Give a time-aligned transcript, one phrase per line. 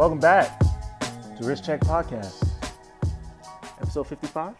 [0.00, 2.48] Welcome back to Wrist Check Podcast,
[3.82, 4.54] episode 55.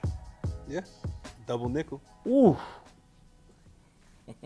[0.68, 0.82] Yeah.
[1.46, 2.02] Double nickel.
[2.26, 2.58] Ooh.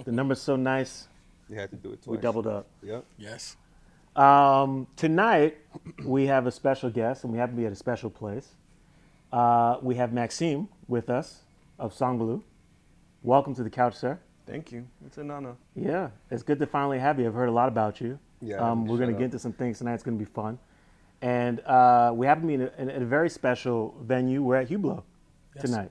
[0.05, 1.09] The number's so nice,
[1.49, 2.17] You had to do it twice.
[2.17, 2.69] we doubled up.
[2.85, 3.05] Yep.
[3.19, 3.57] Yes.
[4.15, 5.57] Um, tonight,
[6.05, 8.51] we have a special guest, and we happen to be at a special place.
[9.33, 11.41] Uh, we have Maxime with us
[11.77, 12.41] of Sang
[13.25, 14.21] Welcome to the couch, sir.
[14.47, 14.87] Thank you.
[15.05, 15.57] It's an honor.
[15.75, 17.27] Yeah, it's good to finally have you.
[17.27, 18.17] I've heard a lot about you.
[18.41, 19.95] Yeah, Um, we're going to get into some things tonight.
[19.95, 20.57] It's going to be fun.
[21.25, 22.61] And uh, we happen to be in
[22.91, 24.43] a, in a very special venue.
[24.43, 25.03] We're at Hublot
[25.55, 25.65] Yes.
[25.65, 25.91] tonight.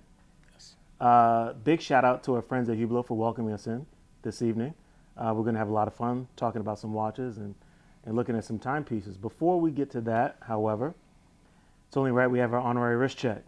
[0.53, 0.75] Yes.
[1.01, 3.83] Uh, big shout out to our friends at Hublot for welcoming us in
[4.21, 4.75] this evening.
[5.17, 7.55] Uh, we're going to have a lot of fun talking about some watches and,
[8.05, 9.17] and looking at some timepieces.
[9.17, 10.93] Before we get to that, however,
[11.87, 13.41] it's only right we have our honorary wrist check.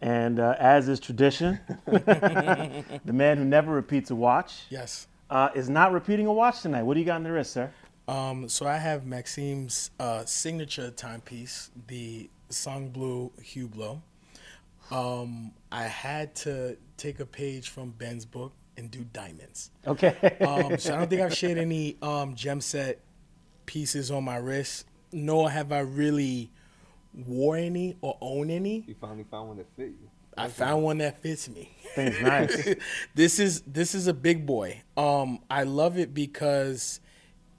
[0.00, 5.06] And uh, as is tradition, the man who never repeats a watch Yes.
[5.30, 6.82] uh, is not repeating a watch tonight.
[6.82, 7.70] What do you got in the wrist, sir?
[8.10, 14.00] Um, so I have Maxime's uh, signature timepiece, the Sang Bleu Hublot.
[14.90, 19.70] Um, I had to take a page from Ben's book and do diamonds.
[19.86, 20.16] Okay.
[20.40, 22.98] Um, so I don't think I've shared any um, gem set
[23.66, 26.50] pieces on my wrist, nor have I really
[27.14, 28.82] wore any or own any.
[28.88, 30.10] You finally found one that fit you.
[30.36, 31.70] I found one that fits me.
[31.94, 32.74] Thing's nice.
[33.14, 34.82] this is this is a big boy.
[34.96, 37.00] Um, I love it because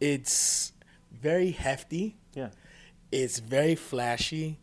[0.01, 0.73] it's
[1.11, 2.17] very hefty.
[2.33, 2.49] Yeah.
[3.11, 4.57] It's very flashy,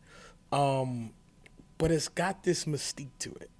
[0.52, 1.10] um,
[1.78, 3.50] but it's got this mystique to it.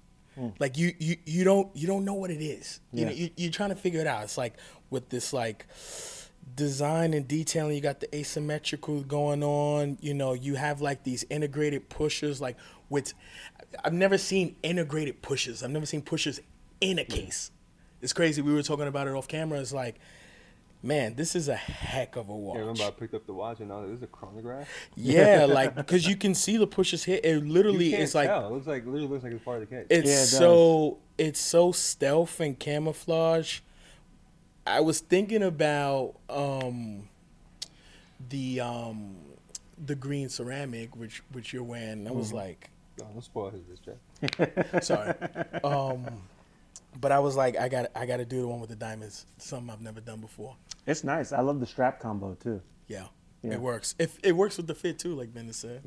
[0.57, 2.79] Like you, you, you don't you don't know what it is.
[2.93, 3.17] You know, Yeah.
[3.25, 4.23] you, you're trying to figure it out.
[4.23, 4.53] It's like
[4.89, 5.65] with this like
[6.55, 7.75] design and detailing.
[7.75, 9.97] You got the asymmetrical going on.
[9.99, 12.39] You know, you have like these integrated pushers.
[12.39, 12.55] Like
[12.89, 13.13] with,
[13.83, 15.61] I've never seen integrated pushers.
[15.61, 16.39] I've never seen pushers
[16.79, 17.51] in a case.
[18.01, 18.41] It's crazy.
[18.41, 19.59] We were talking about it off camera.
[19.59, 19.95] It's like,
[20.81, 22.55] man, this is a heck of a watch.
[22.55, 24.67] Yeah, remember I picked up the watch and now this is a chronograph.
[24.95, 27.25] Yeah, like because you can see the pushes hit.
[27.25, 28.47] It literally You can't is like tell.
[28.47, 29.87] It looks like literally looks like it's part of the case.
[29.89, 33.59] it's Yeah, it so it's so stealth and camouflage.
[34.67, 37.09] I was thinking about um
[38.29, 39.15] the um
[39.83, 42.05] the green ceramic which which you're wearing.
[42.07, 42.17] I Mm-hmm.
[42.19, 42.69] was like,
[42.99, 43.79] no, don't spoil his this
[44.77, 44.83] check.
[44.83, 45.13] sorry.
[45.63, 46.05] um
[46.99, 49.25] but I was like I got I got to do the one with the diamonds.
[49.37, 50.55] Something I've never done before.
[50.87, 51.31] It's nice.
[51.31, 52.61] I love the strap combo too.
[52.87, 53.05] Yeah.
[53.41, 53.53] Yeah.
[53.53, 53.95] It works.
[53.99, 55.81] If it works with the fit too like Ben has said.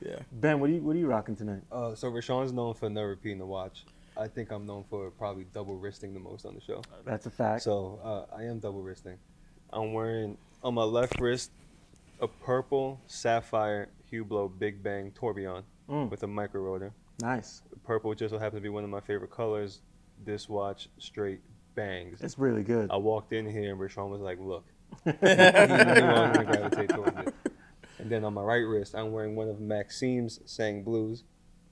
[0.00, 0.16] Yeah.
[0.30, 1.62] Ben, what are you what are you rocking tonight?
[1.72, 3.84] Uh, so Rashawn's known for never repeating the watch.
[4.16, 6.82] I think I'm known for probably double wristing the most on the show.
[7.04, 7.62] That's a fact.
[7.62, 9.16] So uh, I am double wristing.
[9.72, 11.50] I'm wearing on my left wrist
[12.20, 16.10] a purple sapphire Hublot Big Bang Tourbillon Mm.
[16.10, 16.92] with a micro rotor.
[17.20, 17.62] nice.
[17.84, 19.80] Purple just so happens to be one of my favorite colors.
[20.24, 21.40] This watch straight
[21.74, 22.20] bangs.
[22.20, 22.90] It's really good.
[22.90, 24.64] I walked in here and Rashawn was like, "Look,"
[25.04, 27.34] he knew I was gonna gravitate towards it.
[27.98, 31.24] And then on my right wrist, I'm wearing one of Maxime's Sang Blues.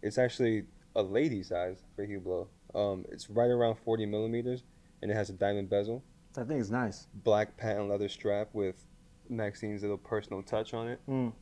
[0.03, 0.65] It's actually
[0.97, 2.47] a lady size for Hublot.
[2.75, 4.65] Um, it's right around 40 millimeters,
[5.03, 6.03] and it has a diamond bezel,
[6.37, 7.07] I think it's nice.
[7.23, 8.85] black patent leather strap with
[9.29, 11.01] Maxime's little personal touch on it.
[11.09, 11.33] Mm.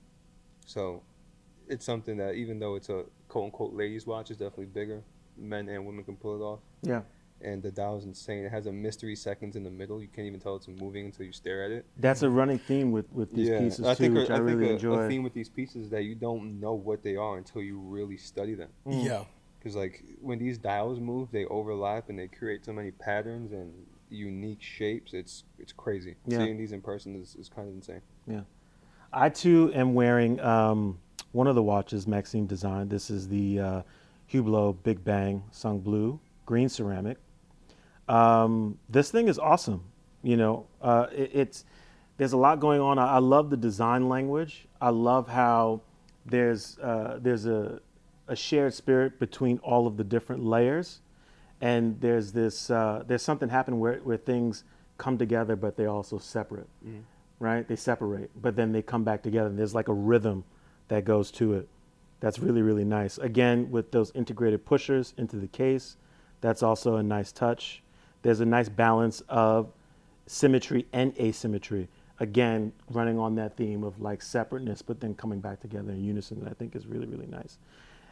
[0.67, 1.03] So,
[1.69, 5.03] it's something that even though it's a quote unquote ladies watch, it's definitely bigger.
[5.39, 6.61] Men and women can pull it off.
[6.83, 7.03] Yeah.
[7.45, 8.45] and the dial is insane.
[8.45, 10.01] It has a mystery seconds in the middle.
[10.01, 11.87] You can't even tell it's moving until you stare at it.
[11.99, 14.99] That's a running theme with, with these pieces too, which I, really think a, enjoy.
[15.01, 17.79] a theme with these pieces is that you don't know what they are until you
[17.79, 18.71] really study them.
[18.87, 19.05] Mm.
[19.05, 19.25] Yeah.
[19.59, 23.73] Because like when these dials move, they overlap and they create so many patterns and
[24.09, 25.15] unique shapes.
[25.15, 26.17] It's it's crazy.
[26.27, 26.39] Yeah.
[26.39, 28.03] Seeing these in person is, is kind of insane.
[28.27, 28.41] Yeah.
[29.13, 30.99] I too am wearing um,
[31.33, 32.91] one of the watches Maxime designed.
[32.91, 33.83] This is the uh,
[34.33, 36.19] Hublot Big Bang Sang Bleu
[36.53, 37.17] green ceramic.
[38.09, 39.85] Um, this thing is awesome.
[40.23, 41.65] You know, uh, it, it's
[42.19, 42.99] there's a lot going on.
[42.99, 44.67] I, I love the design language.
[44.81, 45.81] I love how
[46.27, 47.81] there's uh, there's a
[48.29, 51.01] a shared spirit between all of the different layers,
[51.63, 54.65] and there's this uh, there's something happening where where things
[54.99, 56.69] come together, but they're also separate
[57.41, 57.67] right?
[57.67, 59.49] They separate, but then they come back together.
[59.49, 60.45] And there's like a rhythm
[60.89, 61.69] that goes to it.
[62.21, 63.19] That's really, really nice.
[63.19, 65.97] Again, with those integrated pushers into the case,
[66.43, 67.83] that's also a nice touch.
[68.21, 69.73] There's a nice balance of
[70.27, 71.89] symmetry and asymmetry.
[72.21, 76.41] Again, running on that theme of like separateness, but then coming back together in unison,
[76.41, 77.57] that I think is really, really nice.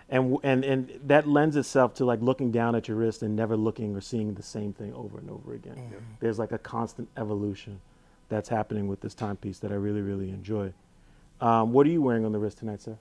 [0.09, 3.57] And, and, and that lends itself to like looking down at your wrist and never
[3.57, 5.77] looking or seeing the same thing over and over again.
[6.19, 7.81] There's like a constant evolution
[8.29, 10.73] that's happening with this timepiece that I really, really enjoy.
[11.41, 12.97] Um, what are you wearing on the wrist tonight, sir?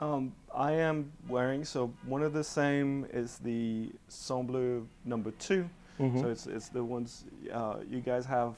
[0.00, 5.68] Um, I am wearing so one of the same is the Sang Bleu number 2
[5.98, 6.20] Mhm.
[6.20, 8.54] So it's it's the ones uh, you guys have.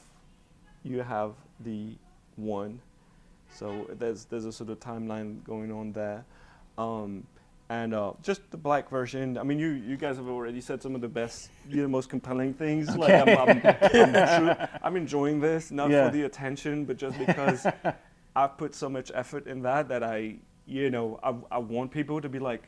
[0.83, 1.95] You have the
[2.35, 2.79] one
[3.49, 6.23] So there's there's a sort of timeline going on there.
[6.77, 7.25] Um,
[7.69, 9.37] and uh, just the black version.
[9.37, 12.09] I mean, you you guys have already said some of the best, you know, most
[12.09, 12.95] compelling things.
[12.95, 16.05] Like I'm, I'm, I'm, true, I'm enjoying this not Yeah.
[16.09, 17.65] for the attention, but just because
[18.35, 20.35] I've put so much effort in that that I,
[20.71, 22.63] you know, I, I want people to be like,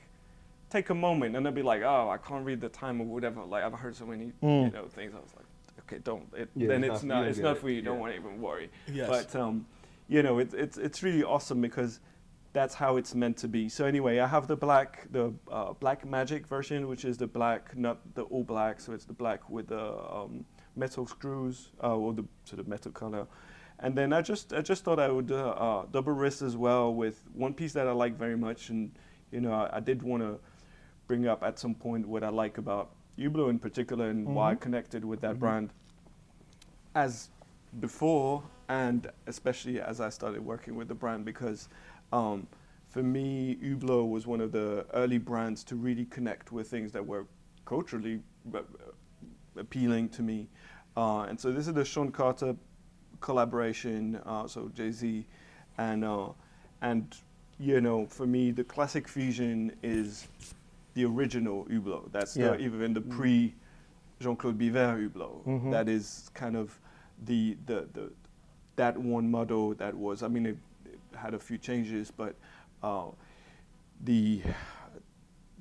[0.70, 3.44] take a moment, and they'll be like, oh, I can't read the time or whatever.
[3.44, 4.66] Like I've heard so many, Mm.
[4.66, 5.14] you know, things.
[5.16, 5.46] I was like,
[5.82, 6.28] okay, don't.
[6.36, 7.74] It, Yeah, then it's not- It's not for it.
[7.76, 7.82] you.
[7.82, 8.02] Don't Yeah.
[8.02, 8.70] want to even worry.
[8.92, 9.08] Yes.
[9.10, 9.66] But um,
[10.10, 12.00] you know, it's it's it's really awesome because
[12.52, 13.70] that's how it's meant to be.
[13.70, 17.76] So anyway, I have the black, the uh, black magic version, which is the black,
[17.76, 18.80] not the all black.
[18.82, 19.84] So it's the black with the
[20.18, 20.46] um,
[20.76, 23.26] metal screws uh, or the sort of metal color.
[23.80, 26.94] And then I just I just thought I would uh, uh, double wrist as well
[26.94, 28.92] with one piece that I like very much, and
[29.32, 30.40] you know I, I did want to
[31.08, 34.56] bring up at some point what I like about Hublot in particular and why I
[34.56, 34.62] Mhm.
[34.62, 35.74] connected with that brand.
[36.96, 37.30] As
[37.80, 41.68] before, and especially as I started working with the brand, because
[42.12, 42.48] um,
[42.90, 47.06] for me, Hublot was one of the early brands to really connect with things that
[47.06, 47.26] were
[47.66, 48.22] culturally
[48.54, 48.62] uh,
[49.58, 50.48] appealing to me.
[50.96, 52.56] Uh, and so this is the Sean Carter
[53.24, 55.26] collaboration, uh, so Jay Z,
[55.80, 56.28] and uh,
[56.82, 57.16] and
[57.60, 60.28] you know, for me, the classic fusion is
[60.94, 62.12] the original Hublot.
[62.12, 62.52] That's Yeah.
[62.52, 63.56] the, even the pre
[64.20, 65.46] Jean Claude Biver Hublot.
[65.46, 65.72] Mhm.
[65.72, 66.78] That is kind of
[67.26, 68.12] the the the
[68.76, 70.22] that one model that was.
[70.22, 72.36] I mean, it, it had a few changes, but
[72.84, 73.06] uh,
[74.04, 74.42] the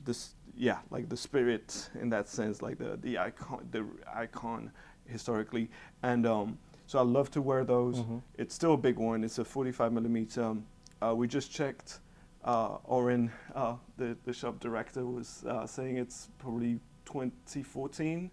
[0.05, 4.71] this yeah, like the spirit in that sense, like the the icon, the icon
[5.07, 5.71] historically,
[6.03, 6.59] and um,
[6.93, 8.01] so I love to wear those.
[8.01, 8.21] Mhm.
[8.37, 9.25] It's still a big one.
[9.25, 10.57] It's a 45 millimeter.
[11.01, 12.01] Uh, we just checked.
[12.45, 18.31] Uh, Oren, uh, the the shop director, was uh, saying it's probably 2014.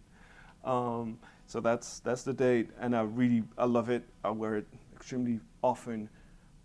[0.65, 4.03] Um, so that's that's the date, and I really I love it.
[4.25, 6.09] I wear it extremely often,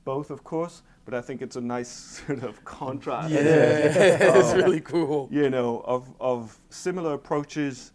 [0.04, 1.88] both of course, but I think it's a nice
[2.26, 3.30] sort of contrast.
[3.30, 5.28] Yeah, it's Um, really cool.
[5.30, 7.92] you know, of, of similar approaches,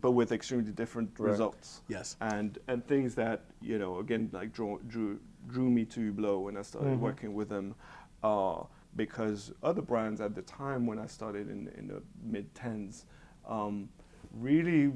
[0.00, 1.30] but with extremely different Right.
[1.30, 1.82] results.
[1.88, 2.16] Yes.
[2.20, 6.56] And and things that you know, again, like drew drew, drew me to Hublot when
[6.56, 7.00] I started Mhm.
[7.00, 7.74] working with them,
[8.22, 8.64] uh,
[8.96, 13.06] because other brands at the time when I started in in the mid tens,
[13.46, 13.88] um,
[14.32, 14.92] really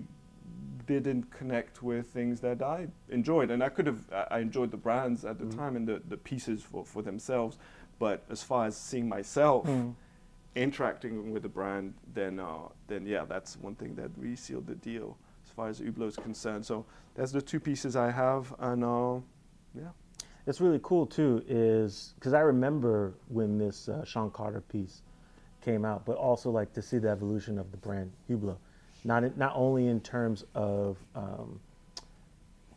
[0.87, 5.25] didn't connect with things that I enjoyed, and I could have I enjoyed the brands
[5.25, 5.57] at the Mhm.
[5.57, 7.59] time and the, the pieces for, for themselves,
[7.99, 9.95] but as far as seeing myself Mm.
[10.55, 14.75] Interacting with the brand, then uh, then yeah, that's one thing that really sealed the
[14.77, 16.65] deal as far as Hublot is concerned.
[16.65, 16.85] So
[17.15, 19.21] that's the two pieces I have, and uh,
[19.75, 19.91] yeah,
[20.49, 25.03] It's really cool too, is because I remember when this uh, Sean Carter piece
[25.61, 28.57] came out, but also like to see the evolution of the brand Hublot,
[29.05, 31.61] not in, not only in terms of um,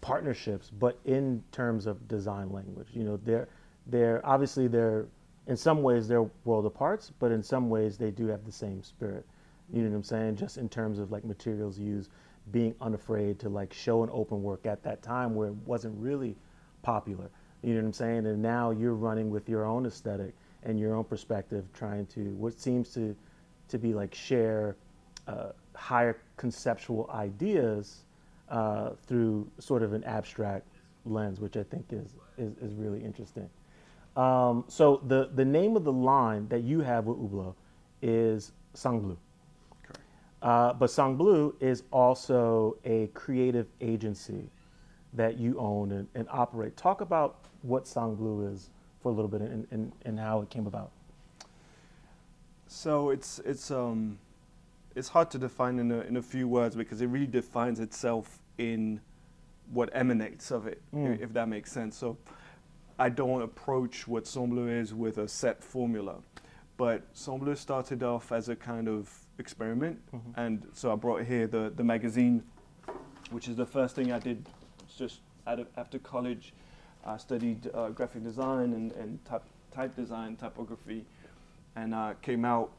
[0.01, 2.89] partnerships, but in terms of design language.
[2.91, 3.47] You know, they're
[3.88, 5.06] they're obviously they're
[5.48, 8.84] in some ways they're world apart, but in some ways they do have the same
[8.84, 9.26] spirit.
[9.72, 10.36] You know what I'm saying?
[10.36, 12.12] Just in terms of like materials used,
[12.52, 16.36] being unafraid to like show an open work at that time where it wasn't really
[16.82, 17.30] popular.
[17.62, 18.26] You know what I'm saying?
[18.26, 20.34] And now you're running with your own aesthetic
[20.64, 23.16] and your own perspective, trying to what seems to
[23.70, 24.76] to be like share
[25.28, 28.04] uh, higher conceptual ideas
[28.50, 30.68] uh, through sort of an abstract
[31.06, 33.50] lens, which I think is is, is really interesting.
[34.15, 37.53] Um, so the the name of the line that you have with Hublot
[38.01, 39.18] is Sang Bleu.
[39.83, 39.99] correct.
[40.41, 44.49] Uh, but Sang Bleu is also a creative agency
[45.13, 46.75] that you own and, and operate.
[46.77, 48.69] Talk about what Sang Bleu is
[49.01, 50.91] for a little bit and, and, and how it came about.
[52.68, 54.18] So it's it's um
[54.95, 58.39] it's hard to define in a in a few words because it really defines itself
[58.57, 58.99] in
[59.71, 61.21] what emanates of it, Mm.
[61.21, 61.95] if that makes sense.
[61.95, 62.18] So
[63.02, 66.18] I don't approach what Sang Bleu is with a set formula,
[66.78, 70.34] but Sang Bleu started off as a kind of experiment, Mhm.
[70.36, 72.44] and so I brought here the the magazine,
[73.31, 74.48] which is the first thing I did
[74.96, 76.54] just out of, after college.
[77.04, 81.04] I studied uh, graphic design and, and type, type design, typography,
[81.76, 82.70] and uh, came out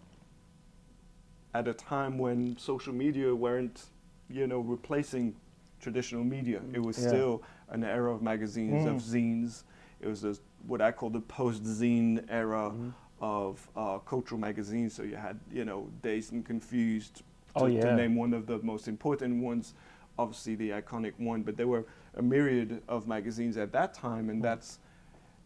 [1.53, 3.87] at a time when social media weren't,
[4.31, 5.35] you know, replacing
[5.81, 6.63] traditional media.
[6.73, 7.09] It was Yeah.
[7.09, 9.11] still an era of magazines, of Mm.
[9.13, 9.65] zines.
[10.03, 10.35] It was a,
[10.67, 12.93] what I call the post-zine era Mhm.
[13.21, 14.95] of uh, cultural magazines.
[14.95, 17.23] So you had, you know, Dazed and Confused, to,
[17.55, 19.75] Oh, to name one of the most important ones.
[20.19, 24.41] Obviously, the iconic one, but there were a myriad of magazines at that time, and
[24.41, 24.45] Mm.
[24.45, 24.79] that's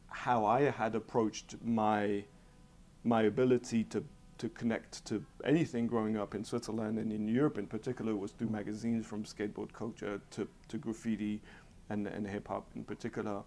[0.08, 2.25] how I had approached my
[3.04, 4.04] my ability to
[4.38, 8.48] to connect to anything growing up in Switzerland and in Europe in particular was through
[8.50, 11.40] magazines from skateboard culture to, to graffiti
[11.88, 13.42] and, and hip hop in particular.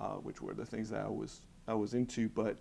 [0.00, 2.28] Uh, which were the things that I was I was into.
[2.28, 2.56] But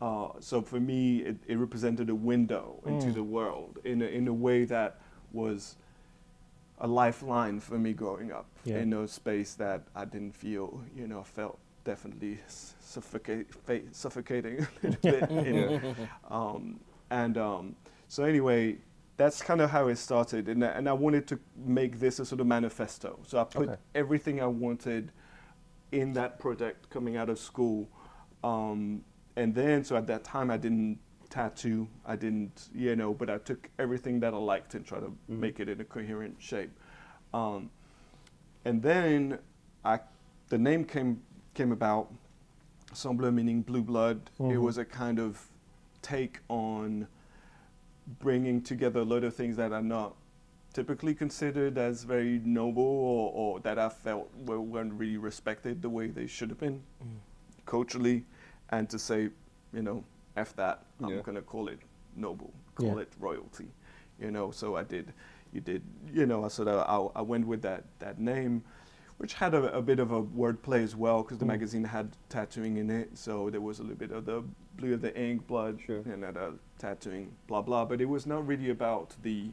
[0.00, 3.14] uh, so for me, it, it represented a window into Mm.
[3.14, 5.00] the world in a, in a way that
[5.32, 5.76] was
[6.78, 8.78] a lifeline for me growing up Yeah.
[8.78, 12.38] in a space that I didn't feel, you know, felt definitely
[12.80, 13.46] suffocate,
[13.94, 15.30] suffocating a little bit.
[15.46, 15.96] in-
[16.30, 17.76] um, and um,
[18.08, 18.78] so anyway,
[19.18, 22.24] that's kind of how it started, and I, and I wanted to make this a
[22.24, 23.18] sort of manifesto.
[23.26, 23.76] So I put Okay.
[23.94, 25.12] everything I wanted
[25.92, 27.88] in that project coming out of school,
[28.42, 29.04] um,
[29.36, 30.98] and then so at that time I didn't
[31.30, 35.16] tattoo, I didn't, you know, but I took everything that I liked and tried to
[35.30, 35.38] Mhm.
[35.38, 36.70] make it in a coherent shape.
[37.32, 37.70] Um,
[38.64, 39.38] and then
[39.84, 40.00] I,
[40.48, 41.22] the name came
[41.54, 42.12] came about.
[42.94, 44.30] Sang meaning blue blood.
[44.38, 44.60] It Mhm.
[44.60, 45.50] was a kind of
[46.02, 47.08] take on
[48.18, 50.14] bringing together a lot of things that are not
[50.72, 55.88] typically considered as very noble or, or that I felt were, weren't really respected the
[55.88, 56.82] way they should have been
[57.66, 58.24] culturally,
[58.70, 59.30] and to say,
[59.72, 60.04] you know,
[60.36, 61.20] f that, I'm Yeah.
[61.22, 61.78] gonna call it
[62.16, 63.02] noble, call Yeah.
[63.02, 63.68] it royalty,
[64.18, 64.50] you know.
[64.50, 65.12] So I did,
[65.52, 66.44] you did, you know.
[66.44, 66.78] I sort of
[67.14, 68.64] I, I went with that that name,
[69.18, 71.48] which had a, a bit of a wordplay as well because the Mm.
[71.54, 74.42] magazine had tattooing in it, so there was a little bit of the
[74.78, 75.98] blue of the ink, blood, Sure.
[76.06, 77.84] and that uh, tattooing, blah blah.
[77.84, 79.50] But it was not really about the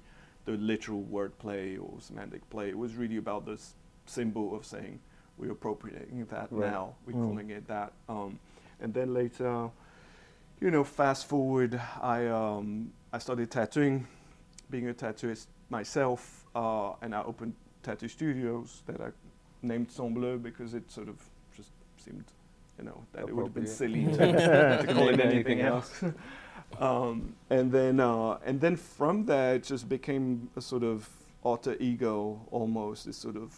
[0.49, 2.69] the literal wordplay or semantic play.
[2.69, 3.75] It was really about this
[4.05, 4.99] symbol of saying
[5.37, 6.71] we're appropriating that Right.
[6.71, 7.25] now, we're Mm.
[7.27, 7.93] calling it that.
[8.07, 8.39] Um,
[8.81, 9.69] and then later,
[10.59, 14.07] you know, fast forward, I um, I started tattooing,
[14.69, 17.53] being a tattooist myself, uh, and I opened
[17.83, 19.09] tattoo studios that I
[19.61, 21.17] named Sang Bleu because it sort of
[21.55, 22.25] just seemed,
[22.77, 26.03] you know, that it would have been silly to, to call it anything else.
[26.77, 31.09] Um, and then uh, and then from that it just became a sort of
[31.43, 33.55] alter ego, almost this sort of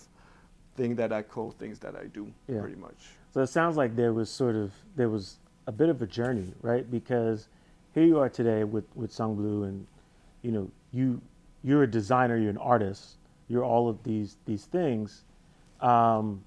[0.75, 2.61] thing that I call things that I do, Yeah.
[2.61, 3.09] pretty much.
[3.33, 5.37] So it sounds like there was sort of there was
[5.67, 6.89] a bit of a journey, right?
[6.89, 7.47] Because
[7.93, 9.85] here you are today with with Sang Bleu, and
[10.41, 11.21] you know you
[11.63, 15.25] you're a designer, you're an artist, you're all of these these things,
[15.81, 16.43] um,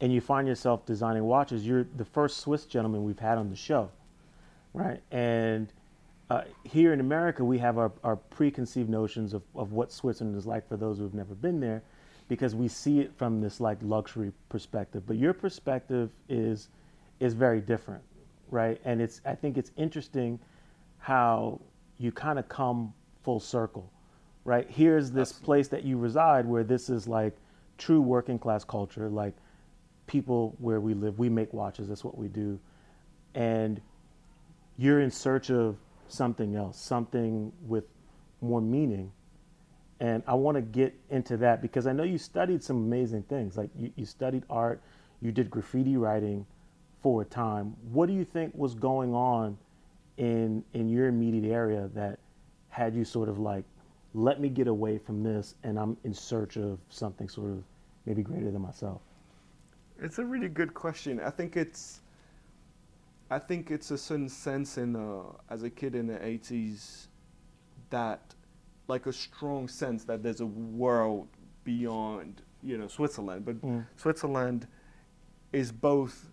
[0.00, 1.66] and you find yourself designing watches.
[1.66, 3.90] You're the first Swiss gentleman we've had on the show,
[4.74, 5.00] right?
[5.10, 5.72] And
[6.30, 10.46] uh, here in America, we have our, our preconceived notions of, of what Switzerland is
[10.46, 11.82] like for those who've never been there,
[12.28, 15.02] because we see it from this like luxury perspective.
[15.06, 16.68] But your perspective is
[17.20, 18.02] is very different,
[18.50, 18.80] right?
[18.84, 20.38] And it's I think it's interesting
[20.98, 21.60] how
[21.98, 23.90] you kind of come full circle,
[24.44, 24.66] right?
[24.70, 27.36] Here's this place that you reside where this is like
[27.76, 29.34] true working class culture, like
[30.06, 32.58] people where we live, we make watches, that's what we do.
[33.34, 33.80] And
[34.78, 35.76] you're in search of
[36.08, 37.84] something else, something with
[38.40, 39.12] more meaning.
[40.00, 43.56] And I want to get into that because I know you studied some amazing things.
[43.56, 44.82] Like you, you studied art,
[45.20, 46.46] you did graffiti writing
[47.02, 47.74] for a time.
[47.92, 49.56] What do you think was going on
[50.16, 52.18] in in your immediate area that
[52.68, 53.64] had you sort of like,
[54.14, 57.62] let me get away from this and I'm in search of something sort of
[58.04, 59.00] maybe greater than myself?
[60.00, 61.20] It's a really good question.
[61.20, 62.00] I think it's,
[63.30, 67.06] I think it's a certain sense in uh, as a kid in the '80s,
[67.90, 68.34] that,
[68.88, 71.28] like a strong sense that there's a world
[71.64, 73.86] beyond you know Switzerland, but Mm.
[73.96, 74.66] Switzerland
[75.52, 76.30] is both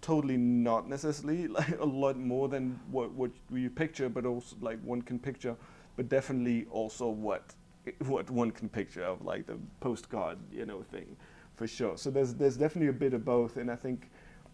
[0.00, 4.78] totally not necessarily like a lot more than what what you picture, but also like
[4.82, 5.56] one can picture,
[5.96, 7.54] but definitely also what
[8.06, 11.16] what one can picture of like the postcard you know thing,
[11.56, 11.96] for sure.
[11.96, 14.10] So there's there's definitely a bit of both, and I think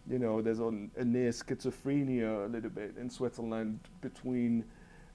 [0.08, 4.64] you know there's a, a near schizophrenia a little bit in Switzerland between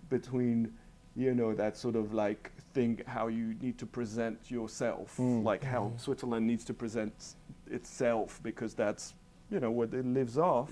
[0.10, 0.74] between
[1.15, 5.17] you know that sort of like thing how you need to present yourself.
[5.17, 5.43] Mm.
[5.43, 7.36] like how Switzerland needs to present
[7.69, 9.13] itself because that's
[9.51, 10.72] you know what it lives off.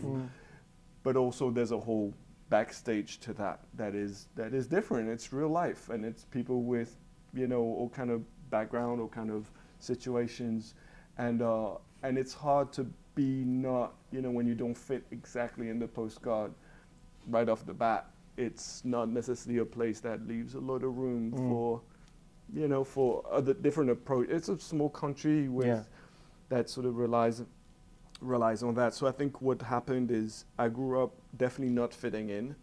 [1.03, 2.13] But also there's a whole
[2.49, 5.09] backstage to that that is that is different.
[5.09, 6.95] It's real life and it's people with
[7.33, 10.75] you know all kind of background all kind of situations.
[11.17, 15.69] And uh and it's hard to be not you know when you don't fit exactly
[15.69, 16.51] in the postcard
[17.27, 18.05] right off the bat
[18.37, 21.49] it's not necessarily a place that leaves a lot of room Mm.
[21.49, 21.81] for
[22.53, 25.83] you know for other different approach it's a small country with Yeah.
[26.49, 27.43] that sort of relies
[28.21, 32.29] relies on that so i think what happened is i grew up definitely not fitting
[32.29, 32.55] in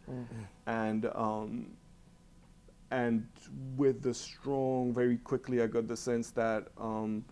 [0.67, 1.67] and um
[2.91, 3.27] and
[3.77, 7.25] with the strong very quickly i got the sense that um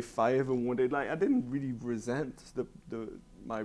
[0.00, 3.00] if i ever wanted like i didn't really resent the the
[3.46, 3.64] my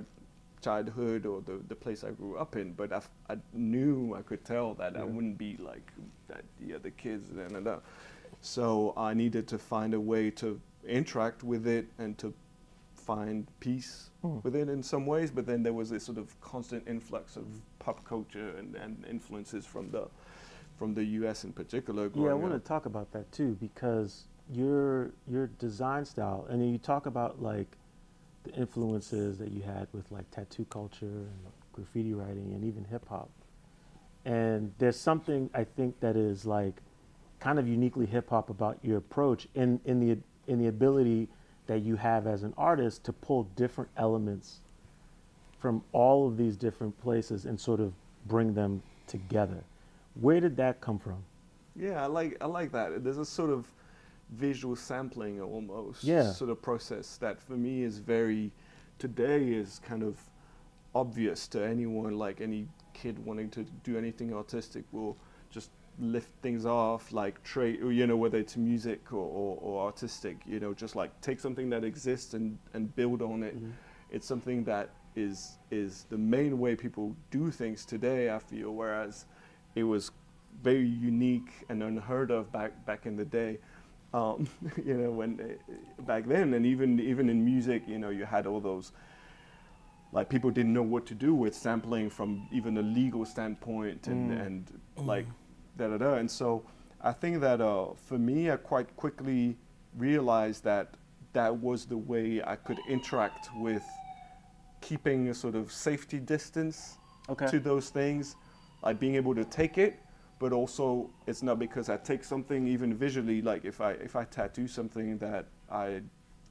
[0.61, 4.21] childhood or the, the place I grew up in, but I, f- I knew I
[4.21, 5.89] could tell that I wouldn't be like
[6.27, 7.81] that the other kids and, and
[8.41, 12.33] So I needed to find a way to interact with it and to
[12.93, 14.43] find peace Mm.
[14.43, 17.45] within in some ways, but then there was this sort of constant influx of
[17.79, 20.09] pop culture and, and influences from the
[20.77, 21.45] from the U.S.
[21.45, 22.11] in particular.
[22.13, 26.69] Yeah, I want to talk about that too because your your design style, and then
[26.69, 27.77] you talk about like
[28.43, 31.39] the influences that you had with like tattoo culture and
[31.73, 33.29] graffiti writing and even hip hop.
[34.25, 36.81] And there's something I think that is like
[37.39, 41.29] kind of uniquely hip hop about your approach in in the in the ability
[41.67, 44.61] that you have as an artist to pull different elements
[45.59, 47.93] from all of these different places and sort of
[48.25, 49.63] bring them together.
[50.19, 51.23] Where did that come from?
[51.75, 53.03] Yeah, I like I like that.
[53.03, 53.71] There's a sort of
[54.31, 56.31] visual sampling almost Yeah.
[56.31, 58.51] sort of process that for me is very
[58.99, 60.17] today is kind of
[60.93, 65.17] obvious to anyone like any kid wanting to do anything artistic will
[65.49, 70.37] just lift things off like trade you know whether it's music or, or, or artistic
[70.45, 73.55] you know just like take something that exists and, and build on it.
[73.55, 73.71] Mm-hmm.
[74.11, 79.25] It's something that is is the main way people do things today I feel whereas
[79.75, 80.11] it was
[80.63, 83.59] very unique and unheard of back back in the day
[84.13, 84.47] um,
[84.85, 88.45] you know when uh, back then and even even in music you know you had
[88.47, 88.91] all those
[90.11, 94.31] like people didn't know what to do with sampling from even a legal standpoint and
[94.31, 94.45] Mm.
[94.45, 95.27] and like
[95.77, 96.63] da da da and so
[97.01, 99.55] I think that uh, for me I quite quickly
[99.95, 100.95] realized that
[101.33, 103.99] that was the way I could interact with
[104.81, 106.97] keeping a sort of safety distance
[107.29, 107.45] Okay.
[107.47, 108.35] to those things,
[108.81, 109.99] like being able to take it,
[110.39, 113.41] but also it's not because I take something even visually.
[113.41, 116.01] Like if I if I tattoo something that I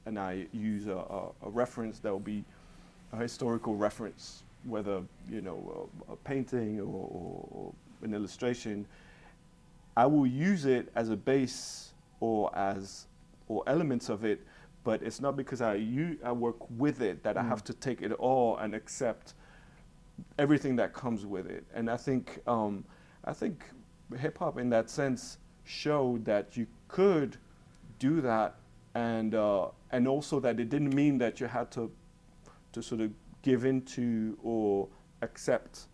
[0.05, 2.45] and I use a, a, a reference that will be
[3.11, 8.85] a historical reference, whether you know a, a painting or, or, or an illustration,
[9.97, 13.07] I will use it as a base or as
[13.47, 14.45] or elements of it,
[14.83, 18.03] but it's not because I u- I work with it that I have to take
[18.03, 19.33] it all and accept
[20.37, 21.65] everything that comes with it.
[21.73, 22.85] And I think um,
[23.25, 23.63] I think
[24.17, 27.37] hip hop in that sense showed that you could
[27.99, 28.55] do that,
[28.95, 31.91] and uh, and also that it didn't mean that you had to
[32.71, 34.87] to sort of give into or
[35.21, 35.87] accept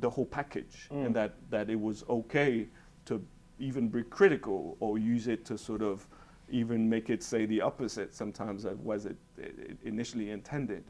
[0.00, 1.06] the whole package, Mm.
[1.06, 2.68] and that that it was okay
[3.06, 3.24] to
[3.58, 6.06] even be critical or use it to sort of
[6.50, 10.82] even make it say the opposite sometimes of was it, it initially intended.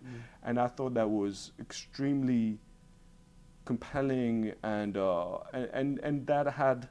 [0.44, 2.58] And I thought that was extremely
[3.68, 6.88] compelling and, uh, and, and, and that had,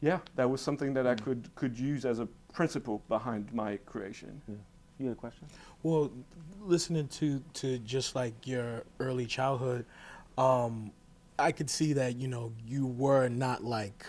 [0.00, 4.40] yeah, that was something that I could, could use as a principle behind my creation.
[4.48, 4.54] Yeah.
[4.98, 5.46] You had a question?
[5.82, 6.10] Well,
[6.62, 9.84] listening to to just like your early childhood,
[10.38, 10.90] um,
[11.38, 14.06] I could see that you know you were not like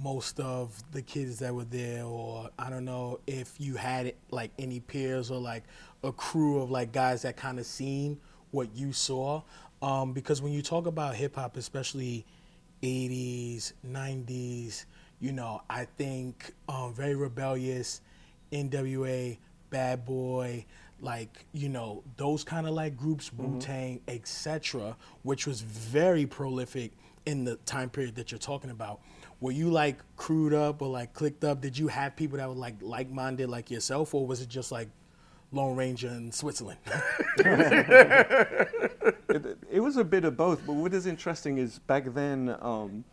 [0.00, 4.52] most of the kids that were there, or I don't know if you had like
[4.56, 5.64] any peers or like
[6.04, 8.20] a crew of like guys that kind of seen
[8.52, 9.42] what you saw.
[9.84, 12.24] Um, because when you talk about hip hop, especially
[12.82, 14.86] 80s, 90s,
[15.20, 18.00] you know, I think um, very rebellious,
[18.50, 19.36] NWA,
[19.68, 20.64] Bad Boy,
[21.00, 26.92] like you know those kind of like groups, Wu Tang, etc., which was very prolific
[27.26, 29.00] in the time period that you're talking about.
[29.40, 31.60] Were you like crewed up or like clicked up?
[31.60, 34.88] Did you have people that were like like-minded like yourself, or was it just like
[35.54, 36.78] Lone Ranger in Switzerland?
[37.38, 43.04] it, it was a bit of both, but what is interesting is back then, um,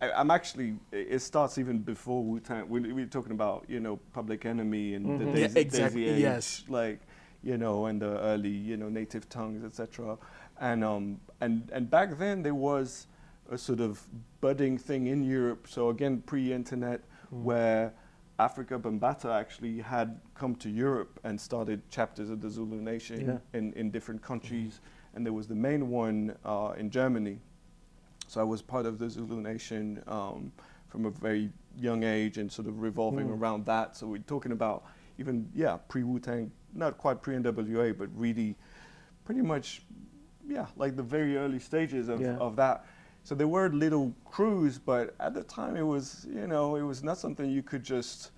[0.00, 2.68] I, I'm actually, it starts even before Wu Tang.
[2.68, 6.16] We, we were talking about, you know, Public Enemy and the Yeah, Daisy, exactly, Daisy
[6.16, 6.64] Age, yes.
[6.68, 7.00] like,
[7.42, 10.18] you know, and the early, you know, native tongues, etc.
[10.60, 13.06] And, um, and, and back then there was
[13.50, 14.02] a sort of
[14.40, 15.66] budding thing in Europe.
[15.68, 17.92] So again, pre-internet, where
[18.38, 23.58] Afrika Bambaataa actually had come to Europe and started chapters of the Zulu Nation Yeah.
[23.58, 24.80] in, in different countries.
[25.14, 27.40] And there was the main one uh, in Germany.
[28.28, 30.52] So I was part of the Zulu Nation um,
[30.86, 33.40] from a very young age and sort of revolving Mm.
[33.40, 33.96] around that.
[33.96, 34.84] So we're talking about
[35.18, 38.54] even, yeah, pre Wu Tang, not quite pre NWA, but really
[39.24, 39.82] pretty much,
[40.46, 42.36] yeah, like the very early stages of, Yeah.
[42.36, 42.84] of that.
[43.24, 47.02] So there were little crews, but at the time it was, you know, it was
[47.02, 48.30] not something you could just.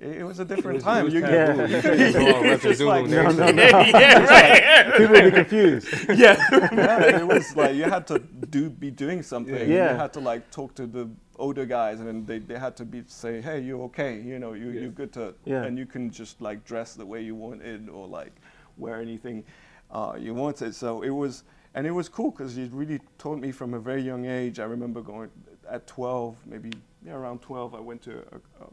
[0.00, 1.02] It, it was a different was- time.
[1.02, 1.54] it was You taboo.
[1.60, 3.36] could- You couldn't go out rep the It's Zulu like- nation.
[3.36, 4.92] No, no, no.
[4.96, 5.88] People would be confused.
[6.14, 9.54] yeah, it was like you had to do be doing something.
[9.54, 9.62] Yeah.
[9.76, 9.92] Yeah.
[9.92, 12.84] You had to like talk to the older guys, and then they, they had to
[12.84, 14.20] be say, hey, you're okay.
[14.20, 14.80] You know, you Yeah.
[14.82, 15.64] you're good to, Yeah.
[15.64, 18.32] and you can just like dress the way you wanted or like
[18.78, 19.44] wear anything
[19.90, 20.74] uh, you wanted.
[20.74, 24.02] So it was, and it was cool because he really taught me from a very
[24.02, 24.58] young age.
[24.60, 25.30] I remember going
[25.70, 26.70] at 12, maybe
[27.04, 28.68] yeah, around 12, I went to a, a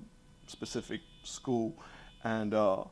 [0.48, 1.74] specific school,
[2.24, 2.84] and uh,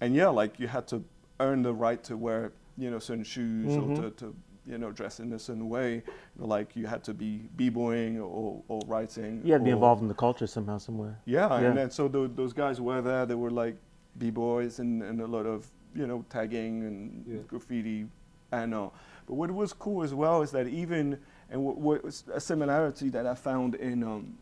[0.00, 1.02] and yeah, like you had to
[1.40, 3.98] earn the right to wear you know certain shoes Mhm.
[3.98, 4.34] or to, to
[4.66, 6.02] you know dress in a certain way.
[6.36, 9.40] Like you had to be b-boying or, or writing.
[9.44, 11.18] You had to be involved in the culture somehow, somewhere.
[11.24, 11.68] yeah, Yeah.
[11.68, 13.24] and then so tho- those guys were there.
[13.26, 13.76] They were like
[14.18, 17.38] b-boys and, and a lot of you know tagging and Yeah.
[17.48, 18.06] graffiti,
[18.52, 18.90] and uh,
[19.26, 21.18] but what was cool as well is that even
[21.50, 24.34] and what, what was a similarity that I found in um,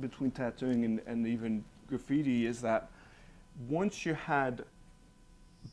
[0.00, 2.90] between tattooing and, and even graffiti is that
[3.68, 4.64] once you had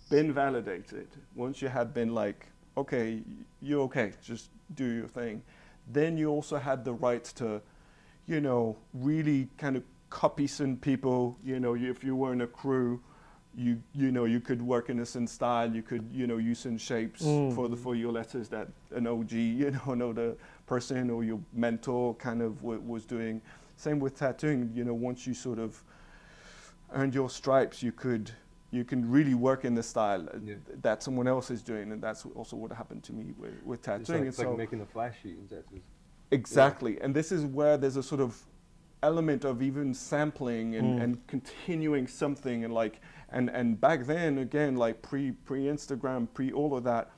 [0.10, 3.22] been validated, once you had been like, okay,
[3.62, 5.42] you're okay, just do your thing,
[5.92, 7.62] then you also had the right to,
[8.28, 11.38] you know, really kind of copy some people.
[11.44, 13.02] You know, if you were in a crew,
[13.58, 15.74] you you know you could work in a certain style.
[15.74, 17.54] You could you know use certain shapes Mm.
[17.56, 21.40] for the for your letters that an OG you know know the person or your
[21.54, 23.42] mentor kind of w- was doing.
[23.78, 24.72] Same with tattooing.
[24.74, 25.84] You know, once you sort of
[26.94, 28.32] earned your stripes, you could
[28.72, 30.56] you can really work in the style Yeah.
[30.82, 33.86] that someone else is doing, and that's also what happened to me with, with It's
[33.86, 34.08] tattooing.
[34.08, 35.82] like, And it's like making a flash sheet in tattoos.
[36.32, 37.00] Exactly.
[37.00, 38.44] And this is where there's a sort of
[39.02, 41.04] element of even sampling and, Mm.
[41.04, 43.00] and continuing something and like
[43.36, 47.12] and, and back then again like pre pre Instagram, pre all of that,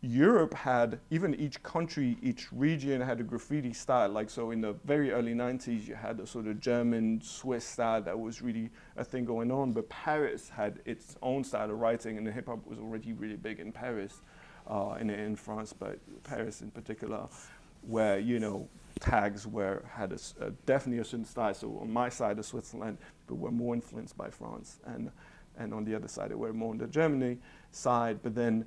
[0.00, 4.08] Europe had even each country, each region had a graffiti style.
[4.08, 8.02] Like so in the very early nineties you had a sort of German Swiss style
[8.02, 9.72] that was really a thing going on.
[9.72, 13.36] But Paris had its own style of writing and the hip hop was already really
[13.36, 14.22] big in Paris.
[14.64, 17.26] Uh, in, in France, but Paris in particular,
[17.80, 18.68] where you know
[19.00, 21.54] tags were had a, a- definitely a certain style.
[21.54, 25.10] So on my side of Switzerland, but were more influenced by France, and
[25.58, 27.38] and on the other side, they were more on the Germany
[27.70, 28.20] side.
[28.22, 28.64] But then,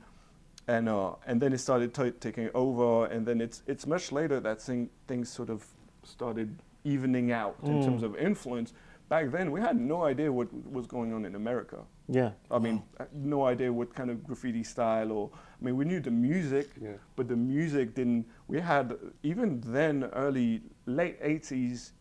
[0.68, 4.40] and uh, and then it started ta taking over, and then it's it's much later
[4.40, 5.66] that thing, things sort of
[6.04, 6.50] started
[6.84, 7.86] evening out in Mm.
[7.86, 8.74] terms of influence.
[9.10, 11.78] Back then, we had no idea what was going on in America.
[12.08, 12.32] Yeah.
[12.50, 15.30] I mean, uh, no idea what kind of graffiti style or,
[15.62, 16.94] I mean, we knew the music, Yeah.
[17.16, 21.92] but the music didn't, we had, even then, early, late 80s,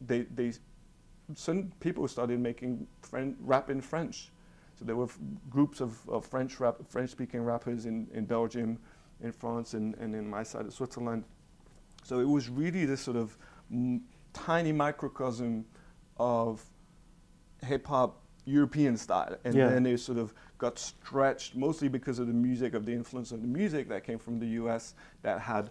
[0.00, 0.52] they, they,
[1.34, 4.30] some people started making Fren- rap in French.
[4.78, 5.18] So there were f-
[5.50, 8.78] groups of, of French rap, French-speaking rappers in, in Belgium,
[9.20, 11.24] in France, and, and in my side of Switzerland.
[12.04, 13.36] So it was really this sort of
[13.72, 15.64] m- tiny microcosm
[16.18, 16.62] of
[17.64, 19.70] hip hop European style, and Yeah.
[19.70, 23.42] then it sort of got stretched mostly because of the music, of the influence of
[23.42, 24.94] the music that came from the U.S.
[25.22, 25.70] that had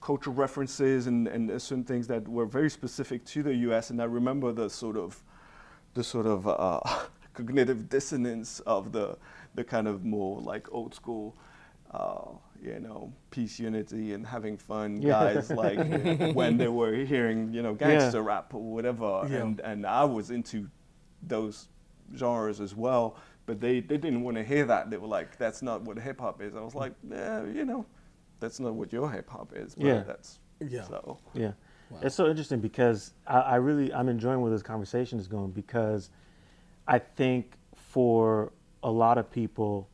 [0.00, 3.90] cultural references and, and certain things that were very specific to the U.S.
[3.90, 5.22] And I remember the sort of
[5.94, 6.80] the sort of uh,
[7.34, 9.16] cognitive dissonance of the
[9.54, 11.36] the kind of more like old school.
[11.92, 15.10] Uh, you know, peace, unity, and having fun, Yeah.
[15.34, 15.50] guys.
[15.50, 15.78] Like
[16.34, 19.38] when they were hearing, you know, gangster rap or whatever, Yeah.
[19.40, 20.68] and and I was into
[21.26, 21.68] those
[22.16, 23.16] genres as well.
[23.50, 24.90] But they, they didn't want to hear that.
[24.90, 27.84] They were like, "That's not what hip hop is." I was like, "Yeah, you know,
[28.38, 30.02] that's not what your hip hop is." But Yeah.
[30.04, 30.84] that's Yeah.
[30.84, 31.18] so.
[31.34, 31.50] Yeah.
[31.90, 31.98] Wow.
[32.02, 36.10] It's so interesting because I, I really I'm enjoying where this conversation is going because
[36.86, 38.52] I think for
[38.84, 39.88] a lot of people,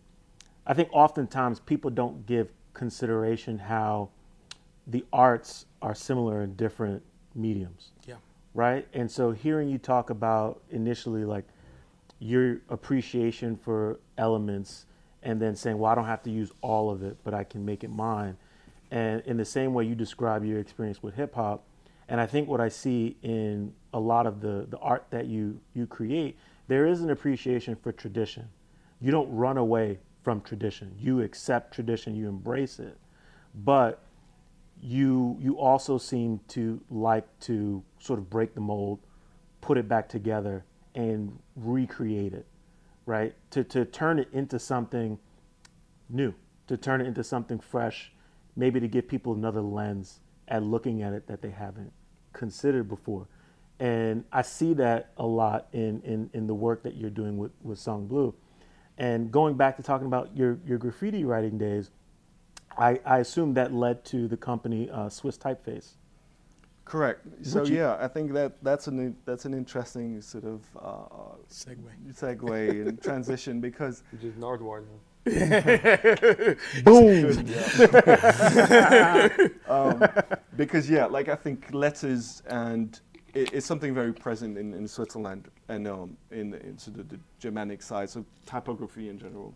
[0.66, 4.10] I think oftentimes people don't give consideration how
[4.86, 7.02] the arts are similar in different
[7.34, 8.16] mediums, Yeah.
[8.52, 8.86] right?
[8.92, 11.46] And so hearing you talk about initially like
[12.18, 14.86] your appreciation for elements
[15.22, 17.64] and then saying, well, I don't have to use all of it, but I can
[17.64, 18.36] make it mine.
[18.90, 21.64] And in the same way you describe your experience with hip hop,
[22.08, 25.60] and I think what I see in a lot of the, the art that you,
[25.74, 26.36] you create,
[26.68, 28.48] there is an appreciation for tradition.
[29.00, 30.94] You don't run away from tradition.
[30.98, 32.96] You accept tradition, you embrace it.
[33.54, 34.02] But
[34.82, 39.00] you you also seem to like to sort of break the mold,
[39.60, 40.64] put it back together,
[40.96, 42.46] and recreate it,
[43.04, 43.34] right?
[43.52, 45.18] To to turn it into something
[46.08, 46.34] new,
[46.66, 48.12] to turn it into something fresh,
[48.56, 51.92] maybe to give people another lens at looking at it that they haven't
[52.32, 53.28] considered before.
[53.78, 57.52] And I see that a lot in, in, in the work that you're doing with,
[57.62, 58.34] with Sang Bleu.
[58.96, 61.90] And going back to talking about your, your graffiti writing days,
[62.78, 65.92] I, I assume that led to the company uh, Swiss Typeface.
[66.86, 67.26] Correct.
[67.42, 71.90] So you- yeah, I think that that's an that's an interesting sort of uh, Segue.
[72.14, 75.00] segue and transition because Which is Nardwar now.
[76.84, 77.44] Boom!
[79.68, 80.08] um,
[80.56, 82.98] because yeah, like I think letters and
[83.34, 87.18] it, it's something very present in, in Switzerland and um, in, in sort of the
[87.40, 89.52] Germanic side, so typography in general,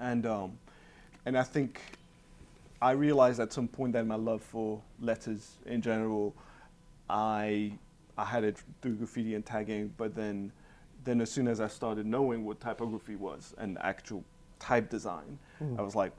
[0.00, 0.58] and um,
[1.24, 1.80] and I think
[2.82, 6.34] I realized at some point that my love for letters in general,
[7.08, 7.78] I
[8.18, 10.52] I had it through graffiti and tagging, but then
[11.04, 14.24] then as soon as I started knowing what typography was and actual
[14.58, 15.78] type design, Mm.
[15.78, 16.12] I was like,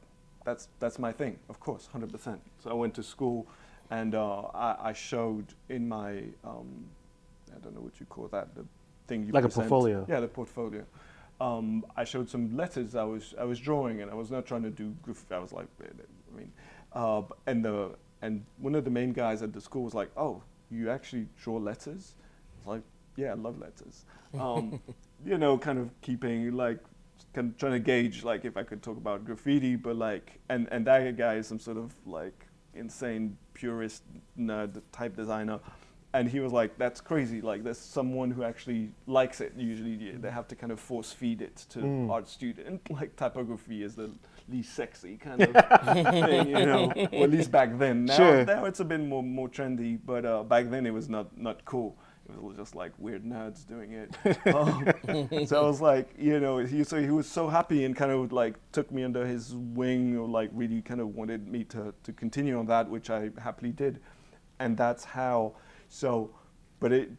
[0.45, 2.41] that's that's my thing, of course, hundred percent.
[2.59, 3.45] So I went to school,
[3.91, 6.85] and uh, I, I showed in my um,
[7.55, 8.65] I don't know what you call that, the
[9.07, 10.05] thing you Like a portfolio.
[10.09, 10.85] Yeah, the portfolio.
[11.41, 14.63] Um, I showed some letters I was I was drawing, and I was not trying
[14.63, 15.25] to do graph.
[15.31, 15.67] I was like,
[16.33, 16.51] I mean,
[16.93, 20.41] uh, and the and one of the main guys at the school was like, "Oh,
[20.71, 22.83] you actually draw letters?" I was like,
[23.15, 24.05] "Yeah, I love letters."
[24.39, 24.79] Um,
[25.25, 26.79] you know, kind of keeping like
[27.33, 30.67] kind of trying to gauge like if I could talk about graffiti, but like and
[30.71, 34.03] and that guy is some sort of like insane purist
[34.37, 35.59] nerd type designer.
[36.15, 37.41] And he was like, "That's crazy!
[37.41, 39.53] Like, there's someone who actually likes it.
[39.57, 42.11] Usually, they have to kind of force feed it to Mm.
[42.11, 42.81] art student.
[42.91, 44.11] Like, typography is the
[44.49, 45.51] least sexy kind of
[45.93, 46.91] thing, you know.
[47.13, 48.05] Or at least back then.
[48.05, 48.45] Now, Sure.
[48.45, 51.63] now it's a bit more more trendy, but uh, back then it was not not
[51.65, 51.97] cool.
[52.29, 54.15] It was just like weird nerds doing it.
[54.55, 58.11] Um, so I was like, you know, he so he was so happy and kind
[58.11, 61.93] of like took me under his wing, or like really kind of wanted me to
[62.03, 63.99] to continue on that, which I happily did,
[64.59, 65.55] and that's how.
[65.89, 66.31] So,
[66.79, 67.11] but it,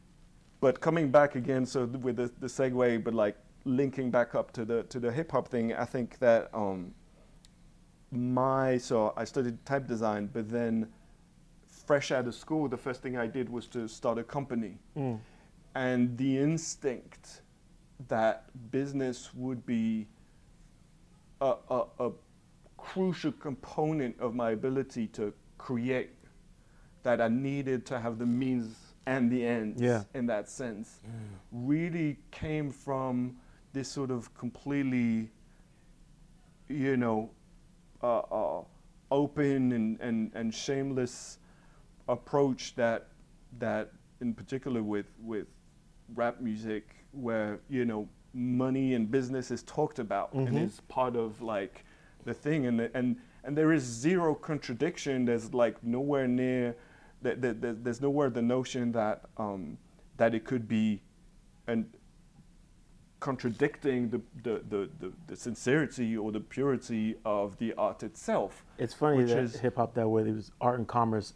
[0.60, 4.52] but coming back again, so th- with the, the segue, but like linking back up
[4.52, 6.92] to the to the hip hop thing, I think that um,
[8.14, 10.88] my so I studied type design, but then
[11.66, 15.18] fresh out of school, the first thing I did was to start a company, Mm.
[15.74, 17.42] and the instinct
[18.08, 20.06] that business would be
[21.40, 22.10] a, a, a
[22.76, 26.10] crucial component of my ability to create
[27.02, 30.04] that I needed to have the means and the ends Yeah.
[30.14, 31.00] in that sense
[31.52, 33.36] really came from
[33.74, 35.30] this sort of completely,
[36.68, 37.30] you know,
[38.04, 38.64] uh, uh,
[39.10, 41.38] open and, and, and shameless
[42.08, 43.08] approach that
[43.58, 45.46] that in particular with with
[46.14, 50.64] rap music where you know money and business is talked about and Mhm.
[50.66, 51.84] is part of like
[52.24, 56.76] the thing and the, and and there is zero contradiction there's like nowhere near
[57.22, 59.78] that that- that- there's nowhere the notion that um,
[60.18, 61.00] that it could be
[61.66, 61.86] and
[63.28, 68.94] contradicting the the, the, the the sincerity or the purity of the art itself It's
[69.02, 70.22] funny Which that is- hip hop that way.
[70.28, 71.28] It was art and commerce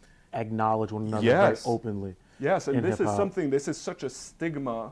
[0.43, 1.63] acknowledge one another Yes.
[1.63, 2.13] very openly.
[2.39, 3.17] Yes, and this is hip-hop.
[3.21, 3.49] something.
[3.57, 4.91] This is such a stigma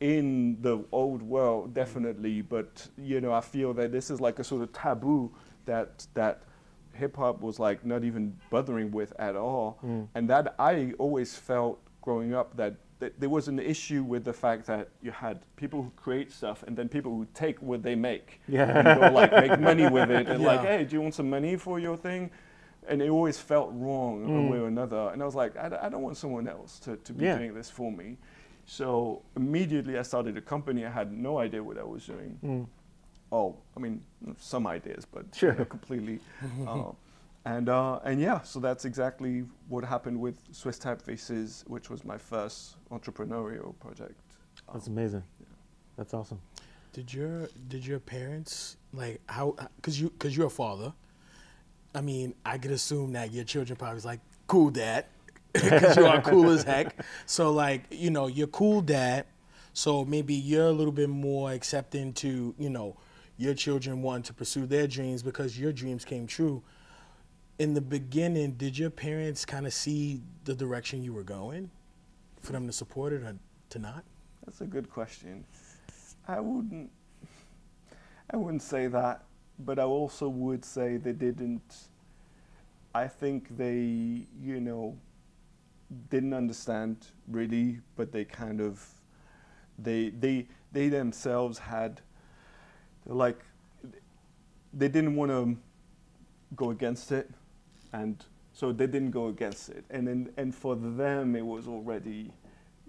[0.00, 2.36] in the old world, definitely.
[2.42, 2.70] But
[3.10, 5.30] you know, I feel that this is like a sort of taboo
[5.70, 6.42] that that
[7.00, 10.08] hip hop was like not even bothering with at all, Mm.
[10.16, 12.74] and that I always felt growing up that.
[12.98, 16.74] There was an issue with the fact that you had people who create stuff and
[16.76, 18.78] then people who take what they make Yeah.
[18.78, 21.56] and go like make money with it and like, hey, do you want some money
[21.56, 22.30] for your thing?
[22.88, 24.28] And it always felt wrong Mm.
[24.28, 25.10] one way or another.
[25.12, 27.36] And I was like, I, d- I don't want someone else to, to be Yeah.
[27.38, 28.16] doing this for me.
[28.64, 30.86] So immediately I started a company.
[30.86, 32.38] I had no idea what I was doing.
[32.44, 32.66] Mm.
[33.30, 34.00] Oh, I mean,
[34.38, 36.20] some ideas, but you know, completely.
[36.66, 36.92] uh,
[37.46, 42.18] and uh, and yeah, so that's exactly what happened with Swiss Typefaces, which was my
[42.18, 44.20] first entrepreneurial project.
[44.72, 45.22] That's amazing.
[45.96, 46.40] That's awesome.
[46.92, 49.54] Did your did your parents like how?
[49.80, 50.92] Cause you cause you're a father.
[51.94, 55.04] I mean, I could assume that your children probably was like, "Cool, dad,"
[55.52, 56.96] because you are cool as heck.
[57.26, 59.24] So like, you know, you're cool, dad.
[59.72, 62.96] So maybe you're a little bit more accepting to you know
[63.36, 66.64] your children wanting to pursue their dreams because your dreams came true.
[67.58, 71.70] In the beginning, did your parents kind of see the direction you were going,
[72.42, 73.34] for them to support it or
[73.70, 74.04] to not?
[74.44, 75.44] That's a good question.
[76.28, 76.90] I wouldn't.
[78.30, 79.24] I wouldn't say that,
[79.58, 81.88] but I also would say they didn't.
[82.94, 84.96] I think they, you know,
[86.10, 88.86] didn't understand really, but they kind of,
[89.78, 92.00] they they they themselves had,
[93.06, 93.38] like,
[94.74, 95.56] they didn't want to
[96.54, 97.30] go against it,
[97.92, 102.32] and so they didn't go against it, and then and for them it was already,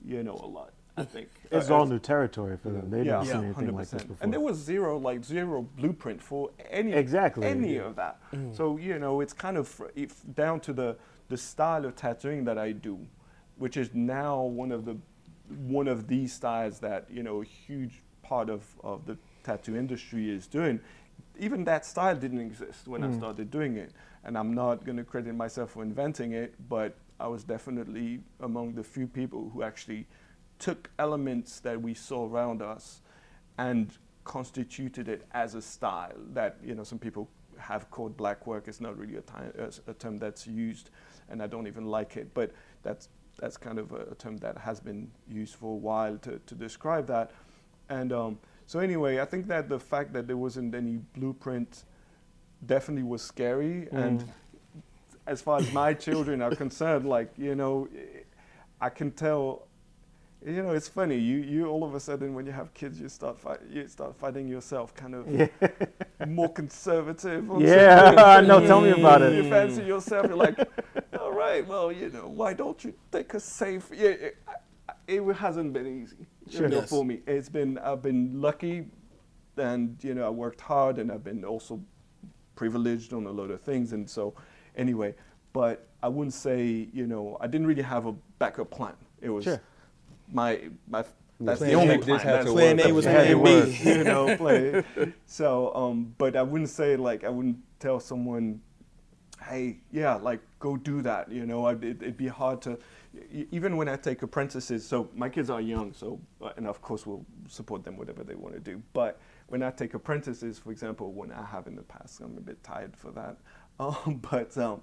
[0.06, 0.72] you know, a lot.
[1.00, 2.90] I think It's Uh, all new territory for them.
[2.90, 4.08] They yeah, never seen Yeah, anything like this 100%.
[4.08, 4.18] before.
[4.24, 7.46] And there was zero, like zero blueprint for any Exactly.
[7.48, 7.82] any Yeah.
[7.90, 8.20] of that.
[8.34, 8.56] Mm.
[8.56, 10.98] So you know, it's kind of if down to the
[11.30, 12.98] the style of tattooing that I do,
[13.58, 14.98] which is now one of the
[15.68, 20.30] one of these styles that you know a huge part of of the tattoo industry
[20.32, 20.80] is doing.
[21.40, 23.18] Even that style didn't exist when I Mm.
[23.18, 23.92] started doing it,
[24.28, 28.74] and I'm not going to credit myself for inventing it, but I was definitely among
[28.74, 30.06] the few people who actually
[30.60, 33.02] took elements that we saw around us
[33.58, 33.90] and
[34.26, 38.68] constituted it as a style that you know some people have called black work.
[38.68, 40.90] It's not really a, ti- a, a term that's used,
[41.30, 42.34] and I don't even like it.
[42.34, 42.52] But
[42.84, 43.08] that's
[43.40, 46.56] that's kind of a, a term that has been used for a while to, to
[46.56, 47.32] describe that.
[47.90, 51.86] And um, so anyway, I think that the fact that there wasn't any blueprint
[52.66, 53.88] definitely was scary.
[53.92, 54.04] Mm.
[54.06, 54.26] And
[55.26, 57.88] as far as my children are concerned, like you know,
[58.82, 59.64] I can tell.
[60.46, 61.18] You know, it's funny.
[61.18, 64.16] You you all of a sudden when you have kids, you start fight, you start
[64.16, 65.50] finding yourself kind of
[66.28, 67.50] more conservative.
[67.60, 68.60] Yeah, know.
[68.66, 69.34] Tell me about it.
[69.34, 70.28] You fancy yourself.
[70.28, 70.60] You're like,
[71.20, 73.90] all right, well, you know, why don't you take a safe?
[73.92, 74.38] Yeah, it,
[75.08, 76.28] it hasn't been easy.
[76.50, 76.90] you know, Yes.
[76.90, 77.22] for me.
[77.26, 78.86] It's been I've been lucky,
[79.58, 81.82] and you know I worked hard, and I've been also
[82.58, 84.34] privileged on a lot of things, and so
[84.76, 85.16] anyway.
[85.54, 88.96] But I wouldn't say you know I didn't really have a backup plan.
[89.22, 89.62] It was Sure.
[90.34, 91.06] my my.
[91.40, 92.00] That's Plan the only A.
[92.00, 92.18] plan.
[92.18, 92.80] This That's Plan.
[92.80, 93.78] A was plan B.
[93.98, 94.84] you know, play.
[95.28, 98.60] So, um, but I wouldn't say like I wouldn't tell someone,
[99.44, 101.32] hey, yeah, like go do that.
[101.32, 102.80] You know, I'd, it, it'd be hard to,
[103.32, 104.84] e- even when I take apprentices.
[104.88, 108.34] So my kids are young, so uh, and of course we'll support them whatever they
[108.36, 108.82] want to do.
[108.94, 112.42] But when I take apprentices, for example, when I have in the past, I'm a
[112.42, 113.38] bit tired for that.
[113.80, 114.82] Um, but um,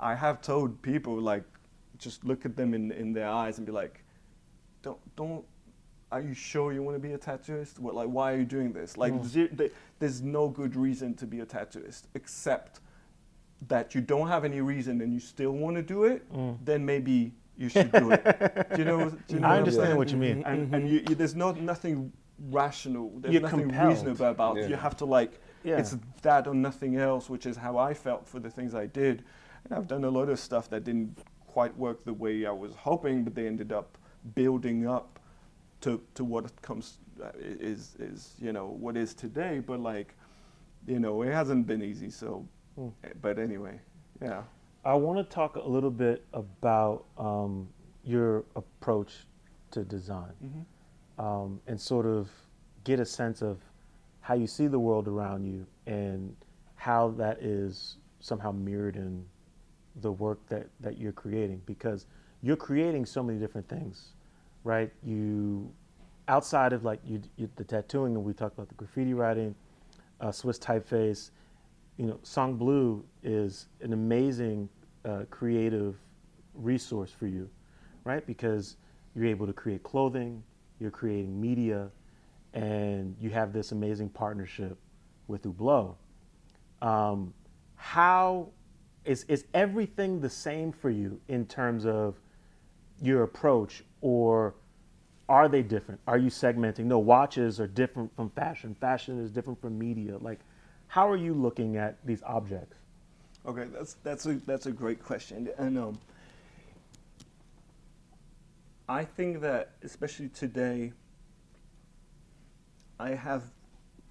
[0.00, 1.44] I have told people like,
[1.98, 4.02] just look at them in in their eyes and be like,
[4.82, 5.44] don't don't
[6.10, 7.78] are you sure you want to be a tattooist?
[7.78, 8.96] What, like, why are you doing this?
[8.96, 12.80] Like, ze- th- there's no good reason to be a tattooist except
[13.68, 16.24] that you don't have any reason and you still want to do it.
[16.64, 18.24] Then maybe you should do it.
[18.74, 19.10] do you know?
[19.10, 19.96] Do you know I what understand saying?
[19.98, 20.42] what you mean.
[20.44, 22.12] And, and you, you, there's not nothing
[22.50, 23.12] rational.
[23.18, 23.88] There's You're nothing compelled.
[23.90, 24.58] reasonable about.
[24.58, 24.70] it.
[24.70, 25.40] You have to like.
[25.64, 25.78] Yeah.
[25.78, 29.24] It's that or nothing else, which is how I felt for the things I did.
[29.64, 32.74] And I've done a lot of stuff that didn't quite work the way I was
[32.74, 33.96] hoping, but they ended up
[34.34, 35.18] building up
[35.82, 39.60] to to what comes uh, is is you know what is today.
[39.60, 40.14] But like,
[40.86, 42.10] you know, it hasn't been easy.
[42.10, 42.46] So,
[42.78, 43.80] eh, but anyway,
[44.20, 44.42] yeah.
[44.84, 47.68] I want to talk a little bit about um,
[48.02, 49.12] your approach
[49.70, 50.66] to design
[51.22, 52.28] um, and sort of
[52.82, 53.58] get a sense of
[54.20, 56.34] how you see the world around you and
[56.74, 59.24] how that is somehow mirrored in
[60.00, 62.06] the work that, that you're creating because
[62.42, 64.14] you're creating so many different things,
[64.64, 64.90] right?
[65.04, 65.72] You,
[66.26, 69.54] outside of like you, you the tattooing, and we talked about the graffiti writing,
[70.20, 71.30] uh, Swiss typeface,
[71.98, 74.68] you know, Sang Bleu is an amazing
[75.04, 75.94] uh, creative
[76.54, 77.48] resource for you,
[78.02, 78.26] right?
[78.26, 78.76] Because
[79.14, 80.42] you're able to create clothing,
[80.82, 81.88] you're creating media,
[82.52, 84.76] and you have this amazing partnership
[85.28, 85.94] with Hublot.
[86.82, 87.32] Um,
[87.76, 88.48] how
[89.04, 92.16] is is everything the same for you in terms of
[93.00, 94.56] your approach, or
[95.28, 96.00] are they different?
[96.06, 96.84] Are you segmenting?
[96.84, 98.76] No, watches are different from fashion.
[98.80, 100.18] Fashion is different from media.
[100.18, 100.40] Like,
[100.88, 102.76] how are you looking at these objects?
[103.46, 105.98] Okay, that's that's a that's a great question, and um,
[108.92, 110.92] I think that especially today,
[113.00, 113.44] I have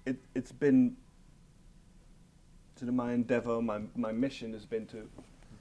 [0.04, 0.16] it.
[0.34, 0.96] It's been
[2.74, 5.08] to the, my endeavor, my my mission has been to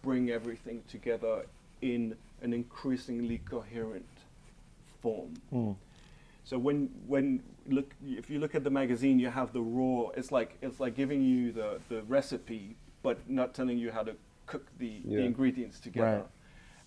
[0.01, 1.45] bring everything together
[1.83, 4.09] in an increasingly coherent
[5.03, 5.35] form.
[5.51, 5.73] Hmm.
[6.43, 10.09] So when when look if you look at the magazine, you have the raw.
[10.17, 14.15] It's like it's like giving you the the recipe, but not telling you how to
[14.47, 16.21] cook the, the ingredients together.
[16.21, 16.40] Right.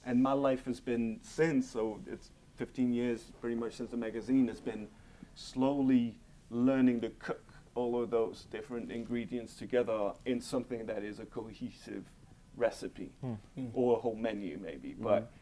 [0.06, 4.48] And my life has been since so it's 15 years pretty much since the magazine
[4.48, 4.88] has been
[5.34, 6.18] slowly
[6.50, 7.42] learning to cook
[7.74, 12.04] all of those different ingredients together in something that is a cohesive
[12.56, 13.32] recipe hmm.
[13.56, 13.66] Hmm.
[13.72, 14.92] or a whole menu maybe.
[14.92, 15.02] Hmm.
[15.02, 15.32] But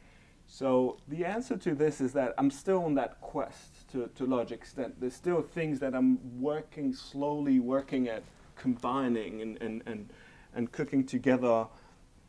[0.47, 4.27] so the answer to this is that I'm still on that quest to, to a
[4.27, 5.01] large extent.
[5.01, 8.23] There's still things that I'm working slowly working at
[8.57, 10.11] combining and, and, and,
[10.55, 11.67] and cooking together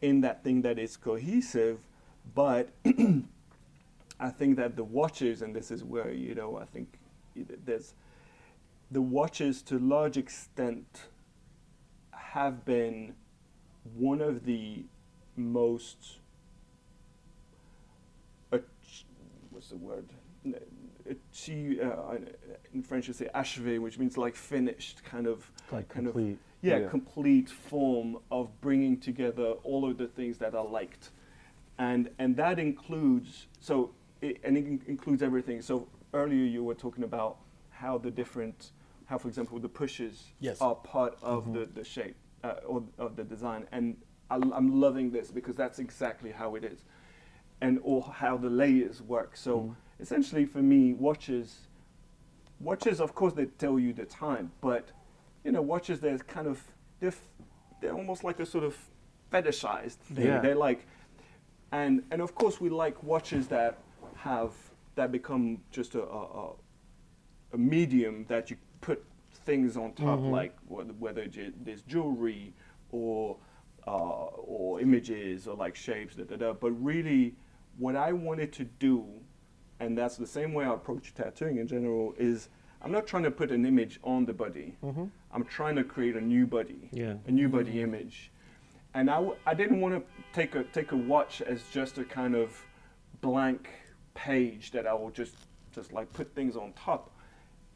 [0.02, 1.80] in that thing that is cohesive.
[2.36, 2.70] But
[4.20, 7.00] I think that the watches, and this is where, you know, I think
[7.66, 7.94] there's
[8.92, 11.08] the watches to a large extent
[12.12, 13.16] have been
[13.96, 14.84] one of the
[15.36, 16.20] most
[19.54, 20.06] what's the word?
[21.10, 22.16] Achieve, uh,
[22.74, 26.38] in French, you say achevé, which means like finished, kind of, Like kind of, yeah,
[26.80, 26.88] Yeah.
[26.90, 31.12] complete form of bringing together all of the things that are liked,
[31.78, 35.62] and and that includes so it, and it includes everything.
[35.62, 37.38] So earlier you were talking about
[37.72, 38.72] how the different,
[39.06, 40.62] how for example the pushes Yes.
[40.62, 43.98] are part of the the shape uh, or of the design, and
[44.30, 46.84] I, I'm loving this because that's exactly how it is,
[47.62, 49.36] and or how the layers work.
[49.36, 51.68] So essentially, for me, watches,
[52.60, 54.90] watches, of course, they tell you the time, but
[55.44, 56.62] you know, watches, there's kind of
[57.00, 57.22] they're, f-
[57.82, 58.78] they're almost like a sort of
[59.32, 60.28] fetishized thing.
[60.28, 60.40] Yeah.
[60.40, 60.86] They're like,
[61.74, 63.80] and and of course, we like watches that
[64.16, 64.52] have
[64.96, 66.52] that become just a, a,
[67.54, 69.04] a medium that you put
[69.46, 70.30] things on top, mm-hmm.
[70.30, 71.28] like whether, whether
[71.66, 72.54] there's jewelry
[72.92, 73.38] or
[73.88, 76.54] uh, or images or like shapes, da da da.
[76.54, 77.34] But really,
[77.80, 79.06] what I wanted to do,
[79.80, 82.50] and that's the same way I approach tattooing in general, is
[82.84, 84.76] I'm not trying to put an image on the body.
[84.84, 85.06] Mm-hmm.
[85.32, 87.16] I'm trying to create a new body, Yeah.
[87.26, 87.58] a new mm-hmm.
[87.58, 88.32] body image.
[88.94, 92.04] And I, w- I didn't want to take a take a watch as just a
[92.04, 92.62] kind of
[93.22, 93.70] blank
[94.14, 95.36] page that I will just
[95.74, 97.12] just like put things on top.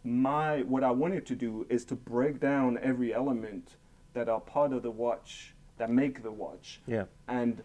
[0.04, 3.76] My what I wanted to do is to break down every element
[4.14, 7.06] that are part of the watch that make the watch Yeah.
[7.28, 7.62] and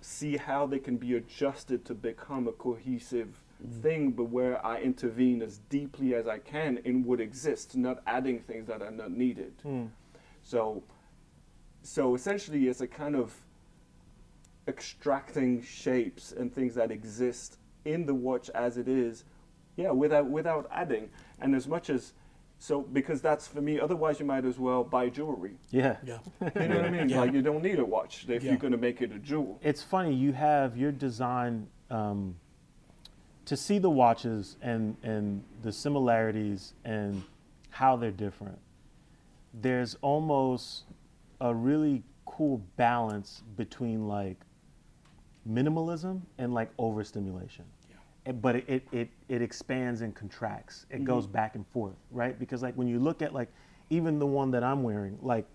[0.00, 3.82] see how they can be adjusted to become a cohesive mm.
[3.82, 8.40] thing, but where I intervene as deeply as I can in what exists, not adding
[8.40, 9.52] things that are not needed.
[9.62, 9.86] Hmm.
[10.42, 10.82] So,
[11.82, 13.34] so essentially, it's a kind of
[14.68, 19.24] extracting shapes and things that exist in the watch as it is,
[19.76, 21.08] yeah, without without adding.
[21.40, 22.12] And as much as
[22.58, 23.80] so, because that's for me.
[23.80, 25.56] Otherwise, you might as well buy jewelry.
[25.70, 25.96] Yeah.
[26.04, 26.18] Yeah.
[26.60, 27.08] You know what I mean?
[27.08, 27.20] Yeah.
[27.20, 28.50] Like you don't need a watch if Yeah.
[28.50, 29.58] you're going to make it a jewel.
[29.62, 32.36] It's funny you have your design um,
[33.46, 37.22] to see the watches and and the similarities and
[37.70, 38.58] how they're different.
[39.54, 40.84] There's almost
[41.40, 44.36] a really cool balance between like
[45.48, 47.64] minimalism and like overstimulation.
[48.42, 50.84] But it, it, it, it expands and contracts.
[50.90, 52.38] It goes back and forth, right?
[52.38, 53.48] Because like when you look at like
[53.88, 55.46] even the one that I'm wearing, like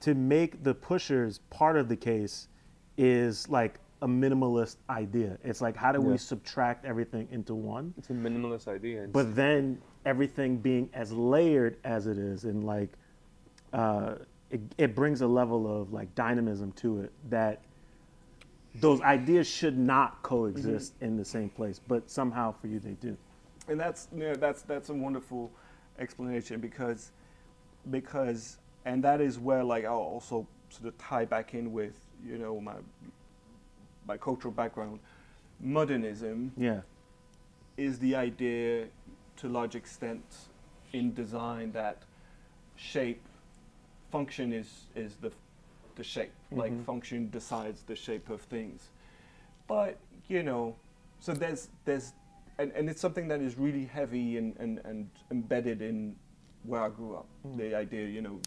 [0.00, 2.48] to make the pushers part of the case
[2.96, 5.38] is like a minimalist idea.
[5.44, 6.08] It's like how do Yeah.
[6.08, 7.94] we subtract everything into one?
[7.96, 9.04] It's a minimalist idea.
[9.04, 12.90] and but then everything being as layered as it is and like
[13.72, 14.16] uh,
[14.50, 17.62] it, it brings a level of like dynamism to it that
[18.76, 21.06] those ideas should not coexist mm-hmm.
[21.06, 23.16] in the same place but somehow for you they do.
[23.68, 25.50] And that's you know, that's that's a wonderful
[25.98, 27.12] explanation because
[27.90, 32.38] because and that is where like I'll also sort of tie back in with you
[32.38, 32.74] know my
[34.06, 35.00] my cultural background.
[35.60, 36.80] Modernism yeah.
[37.76, 38.86] is the idea
[39.36, 40.22] to a large extent
[40.92, 42.02] in design that
[42.76, 43.27] shape
[44.10, 45.30] function is is the
[45.96, 46.84] the shape like Mhm.
[46.84, 48.90] function decides the shape of things
[49.66, 49.98] but
[50.28, 50.76] you know
[51.18, 52.12] so there's there's
[52.58, 56.16] and, and it's something that is really heavy and, and, and embedded in
[56.64, 58.40] where I grew up the idea you know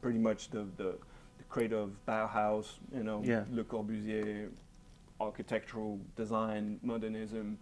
[0.00, 0.98] pretty much the the,
[1.38, 3.44] the creator of Bauhaus you know Yeah.
[3.50, 4.50] Le Corbusier
[5.20, 7.58] architectural design modernism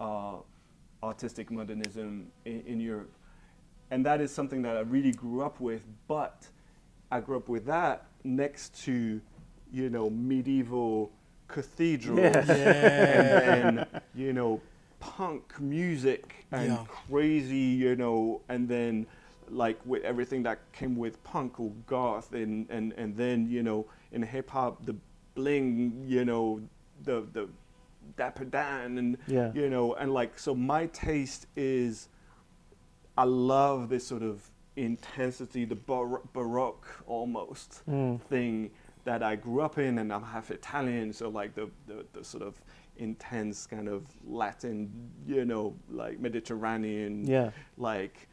[0.00, 0.36] uh,
[1.02, 3.10] artistic modernism in, in Europe.
[3.90, 6.46] And that is something that I really grew up with, but
[7.10, 9.20] I grew up with that next to,
[9.72, 11.10] you know, medieval
[11.48, 12.54] cathedrals Yeah.
[13.20, 13.30] and
[13.78, 14.60] then, you know,
[15.00, 16.84] punk music and Yeah.
[16.88, 19.06] crazy, you know, and then
[19.48, 23.86] like with everything that came with punk or goth and, and, and then, you know,
[24.12, 24.94] in hip hop, the
[25.34, 26.60] bling, you know,
[27.02, 27.48] the, the
[28.16, 29.50] Dapper Dan and, Yeah.
[29.52, 32.08] you know, and like, so my taste is,
[33.20, 38.18] I love this sort of intensity, the bar- baroque almost Mm.
[38.22, 38.70] thing
[39.04, 42.42] that I grew up in, and I'm half Italian, so like the, the, the sort
[42.42, 42.54] of
[42.96, 44.90] intense kind of Latin,
[45.26, 47.50] you know, like Mediterranean, Yeah.
[47.76, 48.26] like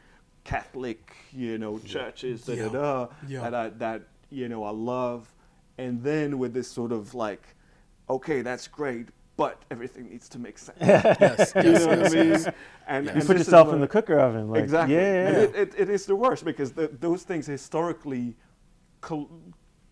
[0.45, 2.69] Catholic, you know, churches, da da Yeah.
[2.69, 3.41] da, Yeah.
[3.49, 5.33] that I, that you know I love,
[5.77, 7.43] and then with this sort of like,
[8.09, 10.77] okay, that's great, but everything needs to make sense.
[10.81, 11.53] Yes.
[11.55, 12.29] you yes, know what yes, I mean?
[12.29, 12.49] yes.
[12.88, 14.95] And, you and put yourself in the cooker oven like exactly.
[14.95, 15.43] yeah, And yeah.
[15.43, 18.35] It, it, it is the worst because the, those things historically
[19.01, 19.29] col-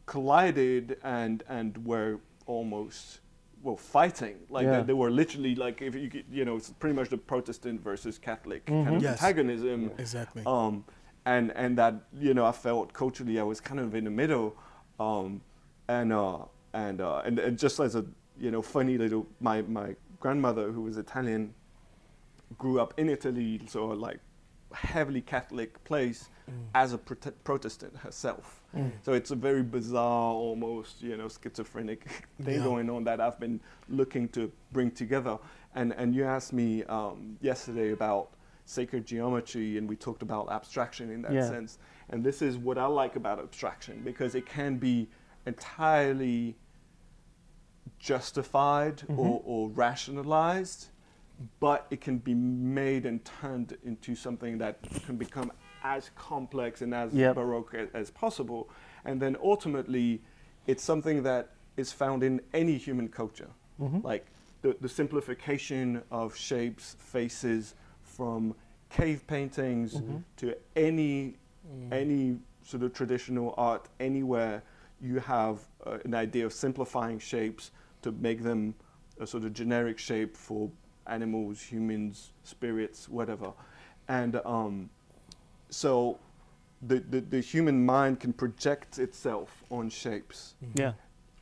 [0.06, 3.20] collided and and were almost
[3.64, 4.36] well fighting.
[4.50, 4.78] Like Yeah.
[4.80, 7.82] they, they were literally like if you could- you know it's pretty much the Protestant
[7.82, 8.96] versus Catholic kind Mhm.
[8.98, 9.22] of Yes.
[9.22, 9.92] antagonism.
[9.98, 10.44] Exactly.
[10.46, 10.84] Um,
[11.26, 14.56] and and that you know I felt culturally I was kind of in the middle,
[15.00, 15.42] um,
[15.88, 16.40] and uh,
[16.74, 18.06] and uh, and and just as a
[18.40, 21.54] you know funny little my my grandmother who was Italian
[22.58, 24.20] grew up in Italy, so like
[24.74, 26.30] heavily Catholic place
[26.76, 28.62] as a prote- Protestant herself.
[29.04, 32.04] So it's a very bizarre, almost you know schizophrenic
[32.44, 32.64] thing Yeah.
[32.64, 35.38] going on that I've been looking to bring together.
[35.76, 38.32] And and you asked me um, yesterday about
[38.66, 41.48] sacred geometry, and we talked about abstraction in that Yeah.
[41.48, 41.78] sense.
[42.10, 45.08] And this is what I like about abstraction because it can be
[45.48, 46.56] entirely
[48.06, 49.20] justified mm-hmm.
[49.20, 50.90] or, or rationalized,
[51.60, 55.52] but it can be made and turned into something that can become
[55.84, 57.36] as complex and as Yep.
[57.36, 58.70] baroque a- as possible.
[59.06, 60.22] And then ultimately,
[60.68, 63.50] it's something that is found in any human culture.
[63.82, 64.02] Mm-hmm.
[64.06, 64.28] Like
[64.62, 68.54] the, the simplification of shapes, faces from
[68.90, 70.18] cave paintings mm-hmm.
[70.38, 71.38] to any
[71.68, 71.92] mm.
[71.92, 74.62] any sort of traditional art anywhere
[75.02, 77.72] you have uh, an idea of simplifying shapes
[78.06, 78.76] to make them
[79.20, 80.70] a sort of generic shape for
[81.08, 83.52] animals, humans, spirits, whatever.
[84.08, 84.90] And um,
[85.70, 86.20] so
[86.88, 90.94] the, the, the human mind can project itself on shapes Yeah.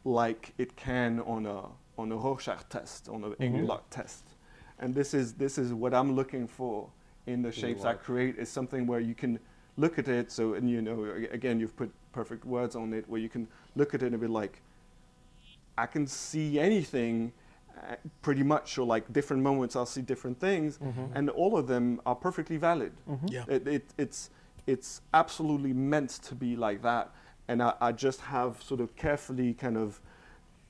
[0.05, 4.23] like it can on a on a Rorschach test, on an Engelbart test.
[4.79, 6.89] And this is this is what I'm looking for
[7.27, 9.37] in the shapes I create is something where you can
[9.77, 10.31] look at it.
[10.31, 10.97] So and you know
[11.31, 14.27] again you've put perfect words on it where you can look at it and be
[14.27, 14.61] like,
[15.77, 17.31] I can see anything.
[17.77, 20.79] uh, Pretty much, or like different moments, I'll see different things,
[21.15, 22.93] and all of them are perfectly valid.
[23.27, 23.45] Yeah.
[23.47, 24.29] It, it, it's
[24.67, 27.09] it's absolutely meant to be like that,
[27.49, 29.99] and I, I just have sort of carefully kind of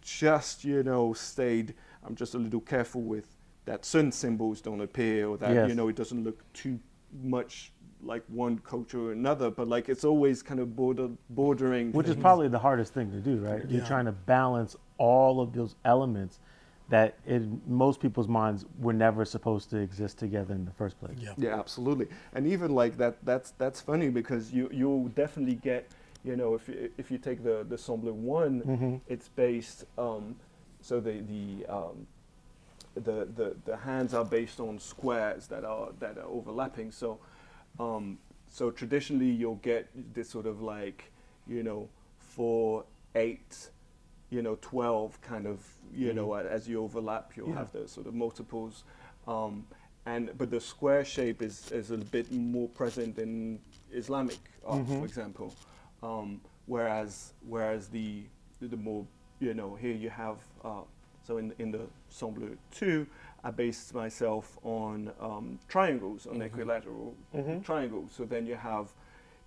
[0.01, 1.74] just you know stayed.
[2.06, 3.28] I'm just a little careful with
[3.66, 6.80] that certain symbols don't appear, or that you know it doesn't look too
[7.24, 7.72] much
[8.06, 9.49] like one culture or another.
[9.49, 13.18] But like it's always kind of border bordering, Which is probably the hardest thing to
[13.20, 13.62] do, right?
[13.70, 13.88] You're Yeah.
[13.88, 16.39] trying to balance all of those elements
[16.89, 21.18] that in most people's minds were never supposed to exist together in the first place.
[21.20, 21.34] Yeah.
[21.38, 22.08] Yeah, absolutely.
[22.34, 25.89] And even like that, that's that's funny because you you'll definitely get,
[26.24, 29.01] you know, if you, if you take the the Sang Bleu one, Mhm.
[29.08, 29.86] it's based.
[29.97, 30.36] Um,
[30.82, 32.08] so the the um,
[32.95, 36.91] the, the the hands are based on squares that are that are overlapping.
[36.91, 37.18] So
[37.80, 38.17] um,
[38.49, 41.11] so traditionally you'll get this sort of like
[41.47, 43.69] you know four eight
[44.30, 45.59] you know 12 kind of
[45.93, 47.55] you know as you overlap you'll Yeah.
[47.55, 48.84] have the sort of multiples.
[49.28, 49.65] Um,
[50.05, 53.59] and but the square shape is, is a bit more present in
[53.91, 55.53] Islamic art for example.
[56.01, 58.24] Um, whereas whereas the
[58.61, 59.05] the more
[59.39, 60.82] you know here you have uh,
[61.26, 63.05] so in in the Sang Bleu 2
[63.43, 67.15] I based myself on um, triangles on equilateral
[67.63, 68.89] triangles so then you have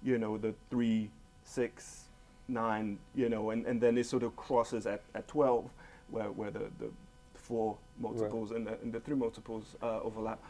[0.02, 1.10] you know the three
[1.44, 2.06] six
[2.48, 5.68] nine, you know, and, and then it sort of crosses at, at 12,
[6.10, 6.90] where, where the, the
[7.34, 10.42] four multiples and, the, and the three multiples uh, overlap.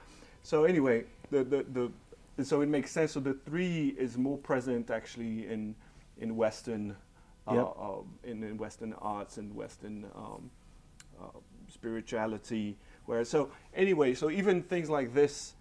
[0.42, 1.90] So anyway, the, the,
[2.36, 3.12] the, so it makes sense.
[3.12, 5.74] So the three is more present actually in,
[6.18, 6.96] in Western,
[7.48, 7.76] uh, Yep.
[7.80, 10.50] uh, in, in Western arts and Western um,
[11.20, 11.38] uh,
[11.68, 12.76] spirituality.
[13.06, 15.54] Whereas, so anyway, so even things like this,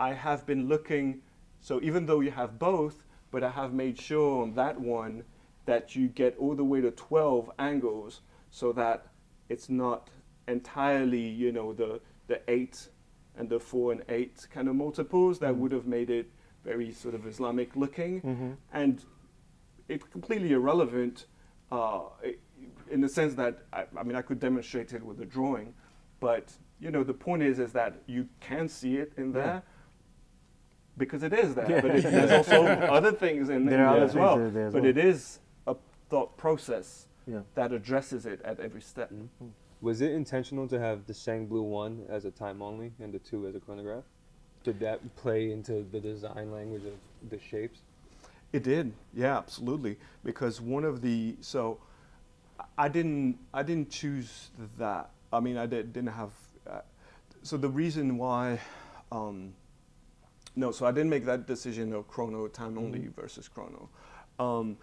[0.00, 1.22] I have been looking.
[1.60, 5.24] So even though you have both, but I have made sure on that one
[5.64, 9.06] that you get all the way to 12 angles so that
[9.48, 10.08] it's not
[10.48, 12.88] entirely, you know, the, the 8
[13.36, 16.30] and the 4 and 8 kind of multiples that would have made it
[16.64, 18.20] very sort of Islamic looking.
[18.72, 19.04] And
[19.88, 21.26] it's completely irrelevant
[21.70, 22.00] uh,
[22.90, 25.74] in the sense that, I, I mean, I could demonstrate it with a drawing,
[26.20, 29.62] but, you know, the point is, is that you can see it in there
[30.98, 31.70] because it is there.
[31.70, 31.80] Yeah.
[31.80, 34.36] But it, there's also other things in, in There there, are as well.
[34.36, 34.90] there as but well.
[34.90, 35.76] it is a
[36.10, 37.40] thought process Yeah.
[37.54, 39.12] that addresses it at every step.
[39.12, 39.46] Mm-hmm.
[39.80, 43.18] Was it intentional to have the Sang Bleu one as a time only and the
[43.20, 44.04] two as a chronograph?
[44.64, 47.80] Did that play into the design language of the shapes?
[48.52, 49.98] It did, yeah, absolutely.
[50.24, 51.78] Because one of the so
[52.76, 55.10] I didn't I didn't choose that.
[55.32, 56.30] I mean, I did, didn't have.
[56.66, 56.80] Uh,
[57.42, 58.60] so the reason why,
[59.10, 59.54] um,
[60.54, 63.88] no, so I didn't make that decision of chrono time only versus chrono,
[64.38, 64.76] um,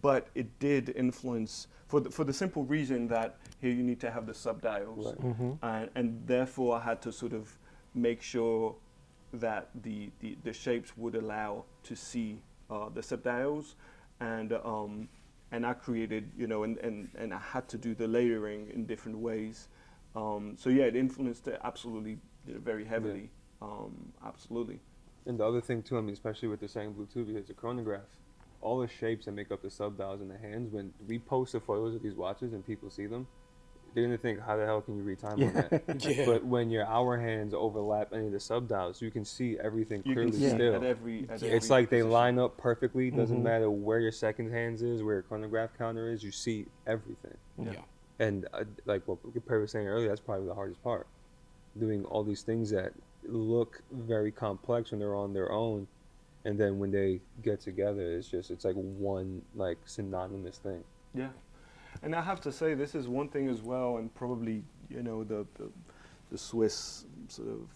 [0.00, 4.10] but it did influence for the, for the simple reason that here you need to
[4.10, 5.18] have the subdials, Right.
[5.20, 5.52] Mm-hmm.
[5.62, 7.56] and, and therefore I had to sort of
[7.94, 8.74] make sure
[9.34, 13.74] that the, the, the shapes would allow to see uh, the subdials.
[14.20, 15.08] And um,
[15.52, 18.86] and I created you know and, and, and I had to do the layering in
[18.86, 19.68] different ways
[20.16, 23.30] um, so yeah it influenced it absolutely you know, very heavily
[23.62, 24.78] um, absolutely
[25.26, 27.54] And the other thing too, I mean, especially with the Sang Bleu too, because the
[27.54, 28.02] chronograph,
[28.60, 30.70] all the shapes that make up the subdials in the hands.
[30.70, 33.26] When we post the photos of these watches and people see them,
[33.94, 36.26] they're gonna think, "How the hell can you read time on that?" Yeah.
[36.26, 40.12] But when your hour hands overlap any of the subdials, you can see everything you
[40.14, 40.74] clearly see still.
[40.74, 41.48] at every at Yeah.
[41.56, 42.10] it's every like they position.
[42.10, 43.10] line up perfectly.
[43.10, 43.42] Doesn't Mhm.
[43.50, 46.22] matter where your second hands is, where your chronograph counter is.
[46.22, 47.36] You see everything.
[47.58, 47.80] Yeah.
[48.18, 51.06] And uh, like what Perry was saying earlier, that's probably the hardest part.
[51.78, 52.92] Doing all these things that
[53.24, 55.86] look very complex when they're on their own,
[56.44, 60.84] and then when they get together, it's just it's like one like synonymous thing.
[61.14, 61.30] Yeah,
[62.02, 65.24] and I have to say this is one thing as well, and probably you know
[65.24, 65.70] the the,
[66.30, 67.68] the Swiss sort of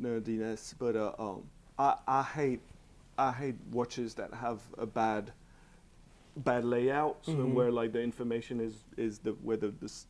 [0.00, 1.42] nerdiness, but uh, um,
[1.78, 2.60] I I hate
[3.18, 5.32] I hate watches that have a bad
[6.44, 7.54] bad layouts so Mhm.
[7.54, 10.06] where like the information is is the where the, the s-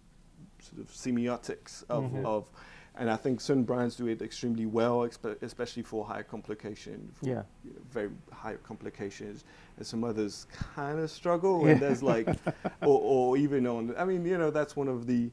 [0.60, 2.24] sort of semiotics of Mhm.
[2.24, 2.50] of
[2.96, 5.04] and I think certain brands do it extremely well,
[5.42, 7.44] especially for high complication, for Yeah.
[7.64, 9.44] you know, very high complications,
[9.76, 11.66] and some others kind of struggle.
[11.66, 12.26] And there's like,
[12.82, 15.30] or, or even on, I mean, you know, that's one of the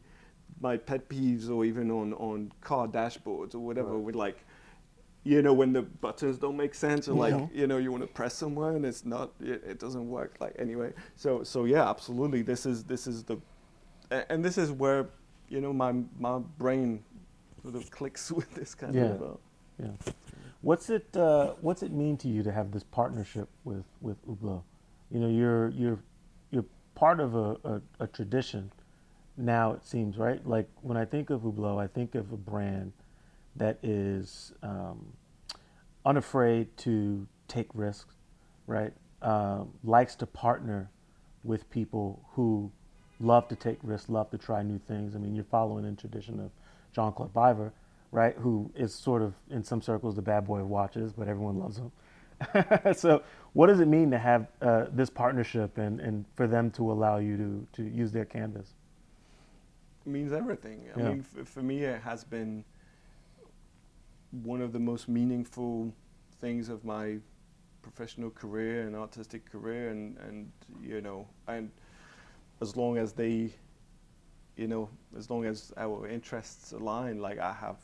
[0.62, 4.04] my pet peeves, or even on on car dashboards or whatever, Right.
[4.06, 4.46] with like,
[5.28, 8.08] you know, when the buttons don't make sense, or like, you know, you want to
[8.08, 10.38] press somewhere and it's not, it, it doesn't work.
[10.40, 13.38] Like anyway, so so yeah, absolutely, this is this is the,
[14.30, 15.10] and this is where,
[15.50, 17.04] you know, my my brain
[17.62, 19.14] sort of clicks with this kind Yeah.
[19.16, 19.22] of.
[19.22, 19.38] Uh,
[19.80, 20.14] Yeah.
[20.62, 24.64] What's it uh, What's it mean to you to have this partnership with with Hublot?
[25.12, 26.00] You know, you're you're
[26.52, 26.66] you're
[26.96, 28.72] part of a, a, a tradition
[29.36, 29.74] now.
[29.74, 30.42] It seems right.
[30.56, 32.92] Like when I think of Hublot, I think of a brand
[33.58, 35.14] that is um,
[36.06, 38.16] unafraid to take risks,
[38.68, 38.94] right?
[39.22, 40.90] Um, likes to partner
[41.44, 42.72] with people who
[43.20, 45.16] love to take risks, love to try new things.
[45.16, 46.52] I mean, you're following in tradition of
[46.94, 47.72] Jean-Claude Biver,
[48.12, 48.36] right?
[48.38, 51.78] Who is sort of in some circles the bad boy of watches, but everyone loves
[51.78, 51.92] him.
[52.94, 56.92] so, what does it mean to have uh, this partnership and, and for them to
[56.92, 58.76] allow you to, to use their canvas?
[60.06, 60.84] It means everything.
[60.96, 61.10] I Yeah.
[61.10, 62.64] mean, f- for me, it has been
[64.32, 65.94] one of the most meaningful
[66.42, 67.18] things of my
[67.82, 70.52] professional career and artistic career, and and
[70.82, 71.72] you know, and
[72.62, 73.52] as long as they,
[74.56, 77.78] you know, as long as our interests align, like I have,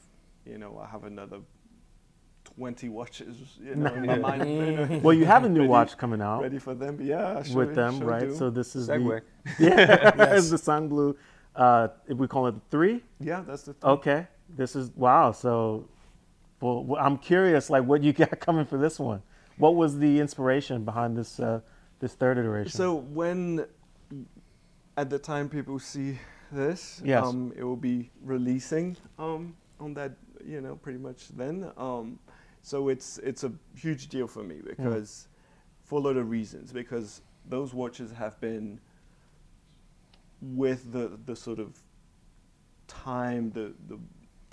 [0.46, 1.40] you know, I have another.
[2.58, 4.48] 20 watches, you know, in my mind.
[4.50, 7.42] you know, Well, you have a new ready- watch coming out Ready for them, yeah.
[7.42, 8.28] Sure- with them, sure right?
[8.30, 8.36] do.
[8.36, 9.22] So this is segue.
[9.46, 10.38] the yeah, Yes.
[10.40, 11.16] it's the Sang Bleu.
[11.56, 13.76] Uh, if we call it three, yeah, that's the.
[13.84, 15.32] Okay, this is wow.
[15.32, 15.88] So,
[16.64, 19.22] well, I'm curious, like what you got coming for this one.
[19.58, 21.60] What was the inspiration behind this uh,
[22.00, 22.72] this third iteration?
[22.72, 23.66] So when
[24.98, 26.20] at the time people see
[26.52, 27.26] this, Yes.
[27.26, 30.14] um, it will be releasing um, on that,
[30.46, 31.72] you know, pretty much then.
[31.78, 32.20] Um,
[32.62, 35.28] so it's it's a huge deal for me because
[35.84, 38.80] for a lot of reasons because those watches have been
[40.42, 41.78] with the the sort of
[42.88, 44.00] time the the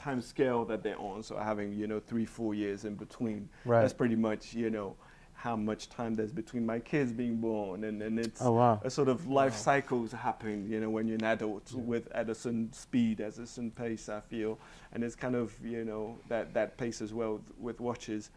[0.00, 3.82] time scale that they're on so having you know three four years in between Right.
[3.82, 4.96] that's pretty much you know
[5.34, 8.80] how much time there's between my kids being born and and it's Oh, wow.
[8.82, 12.34] a sort of life cycles happen you know when you're an adult with at a
[12.34, 14.58] certain speed at a certain pace i feel
[14.92, 18.30] and it's kind of you know that that pace as well with, with watches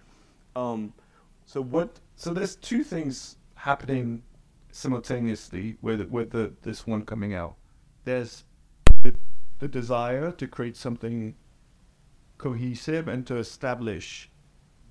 [0.55, 0.93] um
[1.45, 4.23] so what So there's two things happening
[4.71, 7.55] simultaneously with with the this one coming out.
[8.05, 8.43] There's
[9.03, 9.13] the,
[9.59, 11.35] the desire to create something
[12.47, 14.29] cohesive and to establish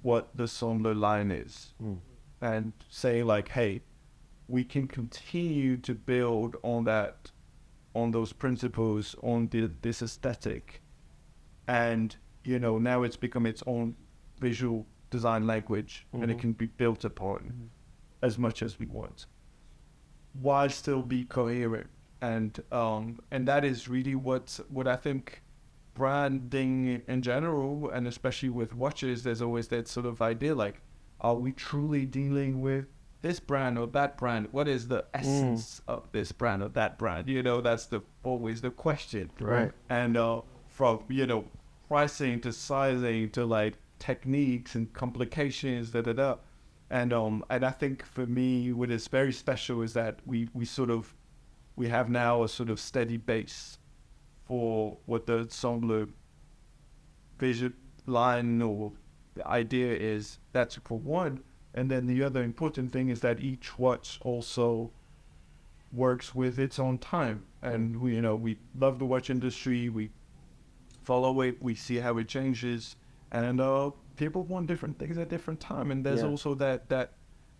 [0.02, 1.98] what the Sang Bleu line is, Mm.
[2.40, 3.82] and say like, hey,
[4.48, 7.30] we can continue to build on that,
[7.94, 10.82] on those principles, on the, this aesthetic,
[11.68, 13.94] and you know now it's become its own
[14.40, 16.40] visual design language, and it Mhm.
[16.40, 17.70] can be built upon
[18.22, 19.26] as much as we want,
[20.32, 21.90] while still be coherent.
[22.20, 25.41] And um, and that is really what what I think
[25.94, 30.80] branding in general, and especially with watches, there's always that sort of idea like,
[31.20, 32.86] are we truly dealing with
[33.20, 34.48] this brand or that brand?
[34.50, 37.28] What is the essence of this brand or that brand?
[37.28, 39.30] You know, that's the always the question.
[39.40, 39.72] Right.
[39.88, 41.44] And uh, from you know
[41.88, 46.36] pricing to sizing to like techniques and complications, da da da.
[46.90, 50.64] And um, and I think for me, what is very special is that we we
[50.64, 51.14] sort of
[51.76, 53.78] we have now a sort of steady base
[54.46, 56.06] for what the ensemble
[57.38, 57.74] vision
[58.06, 58.92] line or
[59.34, 60.38] the idea is.
[60.52, 61.42] That's for one.
[61.74, 64.90] And then the other important thing is that each watch also
[65.92, 67.44] works with its own time.
[67.62, 69.88] And we, you know, we love the watch industry.
[69.88, 70.10] We
[71.02, 71.62] follow it.
[71.62, 72.96] We see how it changes,
[73.30, 75.90] and uh, people want different things at different time.
[75.90, 76.28] And there's Yeah.
[76.28, 77.12] also that that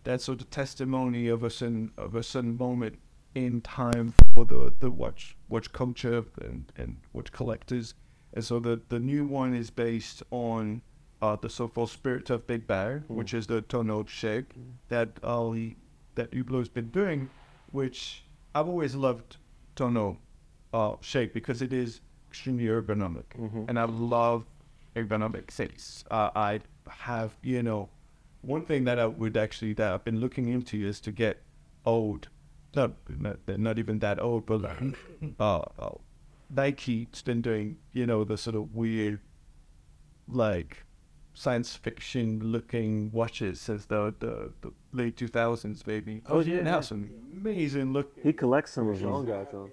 [0.04, 2.98] that sort of testimony of a certain of a certain moment
[3.34, 7.94] in time for the the watch watch culture and and watch collectors.
[8.34, 10.82] And so the the new one is based on
[11.24, 13.16] uh, the so-called spirit of Big Bang, Mm.
[13.18, 14.50] which is the tonneau shake
[14.88, 15.52] that uh,
[16.18, 17.20] that Hublot's been doing,
[17.70, 18.24] which
[18.54, 19.36] I've always loved
[19.76, 20.16] tonneau
[20.78, 22.00] uh, shake because it is
[22.30, 23.62] extremely ergonomic, Mhm.
[23.68, 23.84] and I
[24.16, 24.40] love
[24.96, 26.04] ergonomic things.
[26.10, 26.60] Uh, I
[27.08, 27.88] have, you know,
[28.54, 31.34] one thing that I would actually that I've been looking into is to get
[31.84, 32.28] old,
[32.74, 34.96] not not, they're not even that old, but like,
[35.40, 35.90] uh, uh,
[36.50, 39.20] Nike's been doing, you know, the sort of weird,
[40.28, 40.84] like
[41.34, 46.22] science fiction looking watches since the the, the late 2000s, maybe.
[46.26, 46.80] Oh, yeah, now yeah.
[46.80, 47.10] some
[47.40, 49.34] amazing look he collects some of Sean these.
[49.34, 49.70] got them.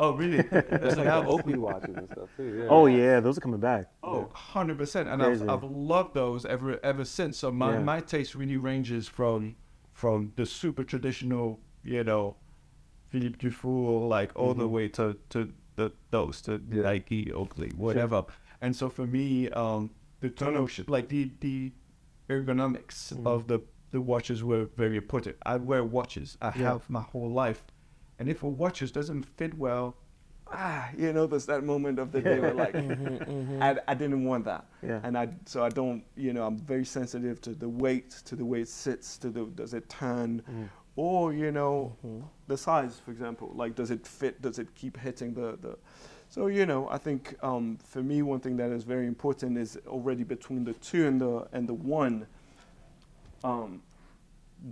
[0.00, 0.42] Oh, really?
[0.50, 1.26] There's There's like an.
[1.26, 2.60] Oakley watches and stuff too.
[2.60, 2.66] Yeah.
[2.68, 3.86] Oh yeah, those are coming back.
[4.02, 5.12] Oh, 100%.
[5.12, 7.38] And I've, I've loved those ever ever since.
[7.38, 7.80] So my, Yeah.
[7.80, 9.56] my taste really ranges from
[9.92, 11.58] from the super traditional,
[11.88, 12.36] you know,
[13.08, 14.72] Philippe Dufour, like all the mm-hmm.
[14.72, 16.82] way to, to the those, to Yeah.
[16.82, 18.24] Nike, Oakley, whatever.
[18.60, 21.72] And so for me, um, the sh- like the, the
[22.28, 23.26] ergonomics mm.
[23.26, 23.60] of the,
[23.90, 25.36] the watches were very important.
[25.46, 26.36] I wear watches.
[26.42, 26.72] I Yeah.
[26.72, 27.64] have my whole life.
[28.18, 29.96] And if a watches doesn't fit well,
[30.50, 33.62] ah, you know, there's that moment of the day where like, mm-hmm, mm-hmm.
[33.62, 34.66] I, I didn't want that.
[34.82, 35.00] Yeah.
[35.04, 38.44] And I, so I don't, you know, I'm very sensitive to the weight, to the
[38.44, 40.68] way it sits, to the, does it turn, mm.
[40.98, 41.96] Or, you know,
[42.48, 45.78] the size, for example, like, does it fit, does it keep hitting the, the,
[46.28, 49.78] so, you know, I think um, for me, one thing that is very important is
[49.86, 52.26] already between the two and the, and the one,
[53.44, 53.80] um,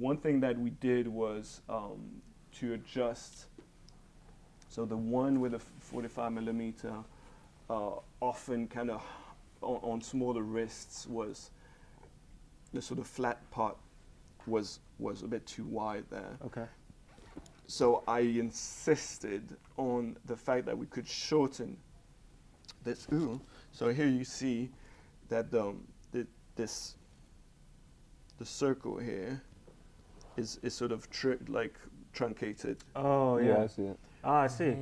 [0.01, 2.21] one thing that we did was um,
[2.59, 3.45] to adjust.
[4.69, 6.93] So the one with a f- 45 millimeter,
[7.71, 9.01] uh, often kind of
[9.63, 11.51] on, on smaller wrists was
[12.73, 13.77] the sort of flat part
[14.47, 16.39] was was a bit too wide there.
[16.45, 16.67] Okay.
[17.67, 21.77] So I insisted on the fact that we could shorten
[22.85, 23.41] this ooh.
[23.73, 24.71] So here you see
[25.29, 25.83] that um,
[26.13, 26.97] the, this
[28.39, 29.43] the circle here
[30.37, 31.75] is is sort of tri- like
[32.13, 33.63] truncated, Oh yeah, yeah.
[33.63, 33.99] I see it.
[34.25, 34.77] Ah, I see.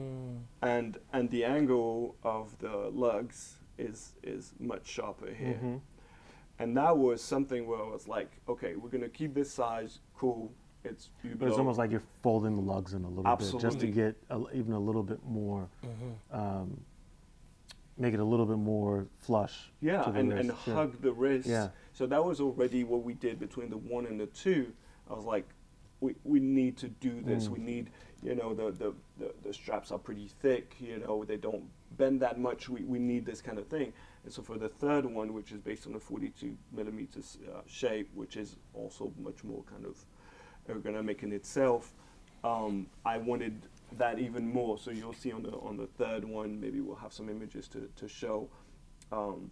[0.63, 5.59] and and the angle of the lugs is is much sharper here.
[5.63, 5.81] Mhm.
[6.59, 10.53] And that was something where I was like, okay, we're gonna keep this size, cool.
[10.85, 13.87] It's But it's almost like you're folding the lugs in a little bit just to
[13.87, 15.69] get a, even a little bit more,
[16.31, 16.79] um,
[17.97, 19.73] make it a little bit more flush.
[19.81, 20.75] Yeah, to the and, and yeah.
[20.75, 21.49] hug the wrist.
[21.49, 21.69] Yeah.
[21.93, 24.73] So that was already what we did between the one and the two.
[25.11, 25.49] I was like,
[26.01, 27.49] we, we need to do this.
[27.49, 27.51] Mm.
[27.51, 27.91] We need,
[28.23, 31.65] you know, the, the, the, the straps are pretty thick, you know, they don't
[31.97, 32.69] bend that much.
[32.69, 33.93] We, we need this kind of thing.
[34.25, 38.09] And so for the third one, which is based on a 42 millimeters uh, shape,
[38.15, 39.97] which is also much more kind of
[40.69, 41.93] ergonomic in itself,
[42.43, 43.67] um, I wanted
[43.99, 44.79] that even more.
[44.79, 47.89] So you'll see on the on the third one, maybe we'll have some images to,
[47.97, 48.49] to show.
[49.13, 49.51] Um,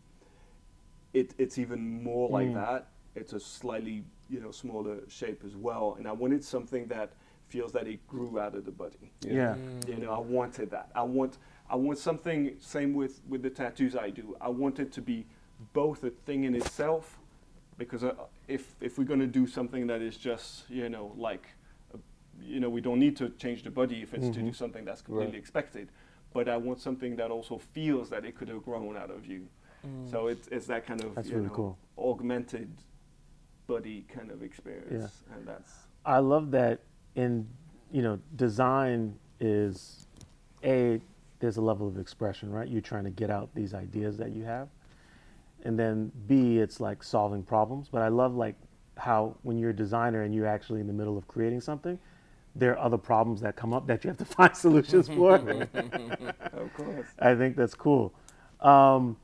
[1.12, 2.54] it, it's even more like Mm.
[2.54, 2.88] that.
[3.14, 7.12] It's a slightly you know smaller shape as well, and I wanted something that
[7.48, 9.12] feels that it grew out of the body.
[9.20, 9.56] Yeah.
[9.86, 10.90] You know, I wanted that.
[10.94, 11.36] I want
[11.72, 12.56] I want something.
[12.60, 14.36] Same with with the tattoos I do.
[14.40, 15.26] I want it to be
[15.72, 17.18] both a thing in itself,
[17.78, 18.12] because uh,
[18.46, 21.46] if if we're gonna do something that is just you know like,
[21.94, 21.98] uh,
[22.40, 25.00] you know, we don't need to change the body if it's to do something that's
[25.02, 25.38] completely Right.
[25.38, 25.88] expected.
[26.34, 29.48] But I want something that also feels that it could have grown out of you.
[30.10, 31.78] So it's it's that kind of That's you really know, cool.
[31.98, 32.70] augmented
[33.66, 35.72] body kind of experience, and that's
[36.04, 36.80] I love that
[37.14, 37.48] in
[37.90, 40.06] you know design is
[40.62, 41.00] a
[41.42, 42.68] there's a level of expression right?
[42.68, 44.68] You're trying to get out these ideas that you have.
[45.64, 47.88] And then b it's like solving problems.
[47.90, 48.54] But i love like
[48.96, 51.98] how when you're a designer and you're actually in the middle of creating something
[52.54, 55.36] there are other problems that come up that you have to find solutions for.
[56.52, 57.06] Of course.
[57.18, 58.14] I think that's cool.
[58.60, 59.16] Um,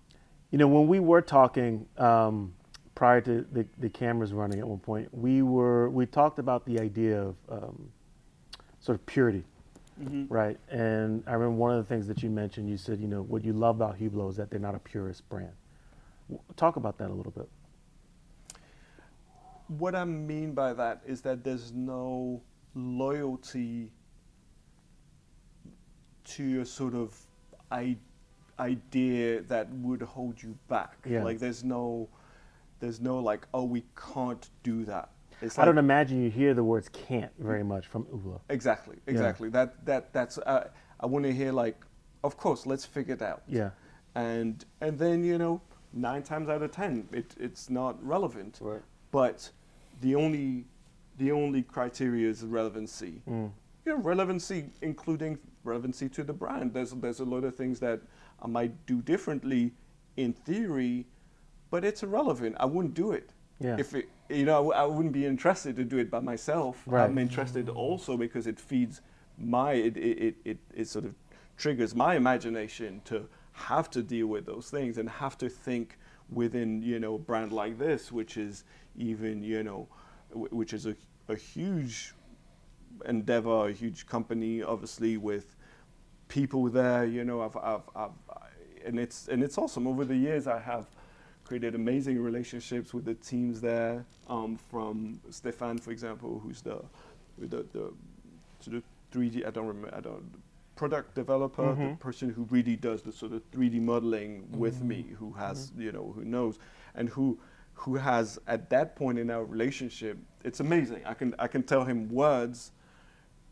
[0.51, 2.53] you know, when we were talking um,
[2.95, 6.81] prior to the, the cameras running at one point, we were we talked about the
[6.81, 7.91] idea of um,
[8.81, 9.45] sort of purity,
[10.01, 10.33] Mm-hmm.
[10.33, 10.59] right?
[10.71, 12.69] And I remember one of the things that you mentioned.
[12.71, 15.29] You said, you know, what you love about Hublot is that they're not a purist
[15.29, 15.53] brand.
[16.57, 17.49] Talk about that a little bit.
[19.69, 22.43] What I mean by that is that there's no
[22.75, 23.91] loyalty
[26.25, 27.17] to a sort of
[27.71, 27.97] I-
[28.59, 30.97] idea that would hold you back.
[31.09, 31.25] Yeah.
[31.25, 32.09] Like there's no,
[32.81, 33.85] there's no like, oh, we
[34.15, 35.11] can't do that.
[35.41, 38.41] It's I like, don't imagine you hear the words "can't" very much from Hublot.
[38.49, 39.49] Exactly, exactly.
[39.49, 40.39] That that that's.
[40.39, 40.69] Uh,
[41.01, 41.77] I want to hear like,
[42.25, 43.43] of course, let's figure it out.
[43.47, 43.71] Yeah.
[44.15, 45.61] And and then you know,
[45.93, 48.59] nine times out of ten, it it's not relevant.
[48.61, 48.83] Right.
[49.11, 49.51] But
[50.01, 50.65] the only
[51.19, 53.23] the only criteria is relevancy.
[53.29, 53.53] Mm.
[53.85, 56.75] You know, relevancy including relevancy to the brand.
[56.75, 58.01] There's there's a lot of things that
[58.43, 59.73] I might do differently
[60.17, 61.07] in theory,
[61.71, 62.57] but it's irrelevant.
[62.59, 63.33] I wouldn't do it.
[63.61, 63.77] Yeah.
[63.79, 66.83] If it, you know, I wouldn't be interested to do it by myself.
[66.87, 67.05] Right.
[67.05, 69.01] I'm interested also because it feeds
[69.39, 71.15] my it it, it, it sort of
[71.57, 75.99] triggers my imagination to have to deal with those things and have to think
[76.31, 78.65] within you know a brand like this, which is
[78.97, 79.89] even you know,
[80.31, 80.95] w- which is a
[81.29, 82.15] a huge
[83.07, 85.57] endeavor, a huge company, obviously with
[86.29, 87.05] people there.
[87.05, 88.11] You know, I've, I've, I've,
[88.85, 89.87] and it's and it's awesome.
[89.87, 90.87] Over the years, I have
[91.49, 94.05] created amazing relationships with the teams there.
[94.29, 96.85] Um, from Stefan, for example, who's the
[97.39, 97.91] with the, the
[98.61, 98.83] sort of
[99.13, 99.47] 3D.
[99.47, 99.95] I don't remember.
[99.97, 100.31] I don't
[100.77, 101.95] product developer, the mm-hmm.
[101.95, 105.15] person who really does the sort of 3D modeling with me, mm-hmm.
[105.15, 105.83] who has mm-hmm.
[105.83, 106.59] you know who knows,
[106.95, 107.39] and who
[107.75, 111.01] who has at that point in our relationship, it's amazing.
[111.07, 112.73] I can I can tell him words,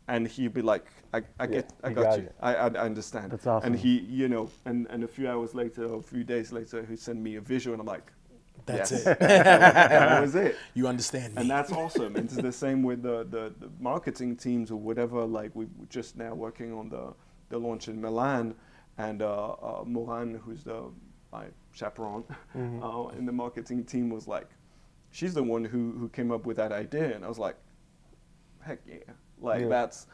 [0.07, 2.35] and he'd be like, I, I Yeah, get I got, got you, it.
[2.39, 3.31] I, I I understand.
[3.31, 3.73] That's awesome.
[3.73, 6.85] And he you know and and a few hours later, or a few days later,
[6.85, 8.11] he sent me a visual, and I'm like.
[8.65, 9.05] That's yes.
[9.05, 9.19] it.
[9.19, 11.41] that was it You understand me.
[11.41, 12.15] and that's awesome.
[12.17, 15.23] and it's the same with the, the, the marketing teams or whatever.
[15.25, 17.13] Like we we're just now working on the,
[17.49, 18.55] the launch in Milan,
[18.97, 20.83] and uh, uh, Moran, who's the
[21.31, 22.25] my chaperone
[22.83, 24.49] uh, in the marketing team, was like,
[25.11, 27.55] she's the one who who came up with that idea, and I was like,
[28.61, 29.67] heck yeah, like Yeah.
[29.69, 30.07] that's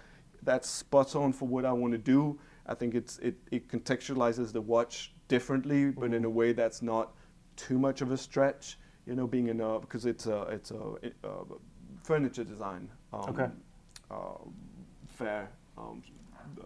[0.43, 2.39] that's spot on for what I want to do.
[2.65, 7.13] I think it's it, it contextualizes the watch differently, but in a way that's not
[7.55, 8.77] too much of a stretch.
[9.05, 11.43] You know, being in a because it's a it's a, it, uh,
[12.03, 13.47] furniture design um, Okay.
[14.11, 14.15] uh,
[15.07, 15.49] fair.
[15.77, 16.01] Um,
[16.59, 16.63] uh,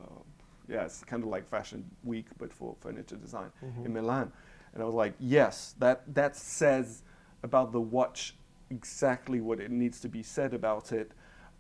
[0.68, 3.52] yeah, it's kind of like Fashion Week, but for furniture design
[3.86, 4.32] in Milan.
[4.74, 7.04] And I was like, yes, that that says
[7.44, 8.36] about the watch
[8.70, 11.12] exactly what it needs to be said about it.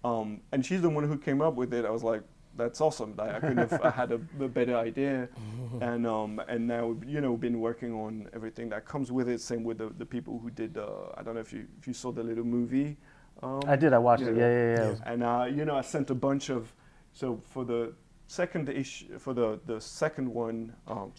[0.08, 1.86] Um, and she's the one who came up with it.
[1.86, 2.24] I was like,
[2.55, 3.14] that's awesome.
[3.16, 5.30] Like, I couldn't have I had a, a better idea.
[5.82, 9.41] and um, and now you know been working on everything that comes with it.
[9.41, 10.78] Same with the, the people who did.
[10.78, 12.97] Uh, I don't know if you if you saw the little movie.
[13.43, 13.93] Um, I did.
[13.93, 14.36] I watched it.
[14.36, 14.89] Yeah, yeah, yeah.
[14.91, 15.12] Yeah.
[15.12, 16.74] And uh, you know, I sent a bunch of.
[17.14, 17.93] So for the
[18.28, 21.12] second issue, for the the second one, um,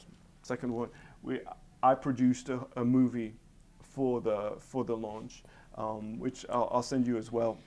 [0.43, 0.89] second one,
[1.23, 1.41] we
[1.83, 3.35] I produced a, a movie
[3.81, 5.45] for the for the launch,
[5.77, 7.59] um, which I'll, I'll send you as well,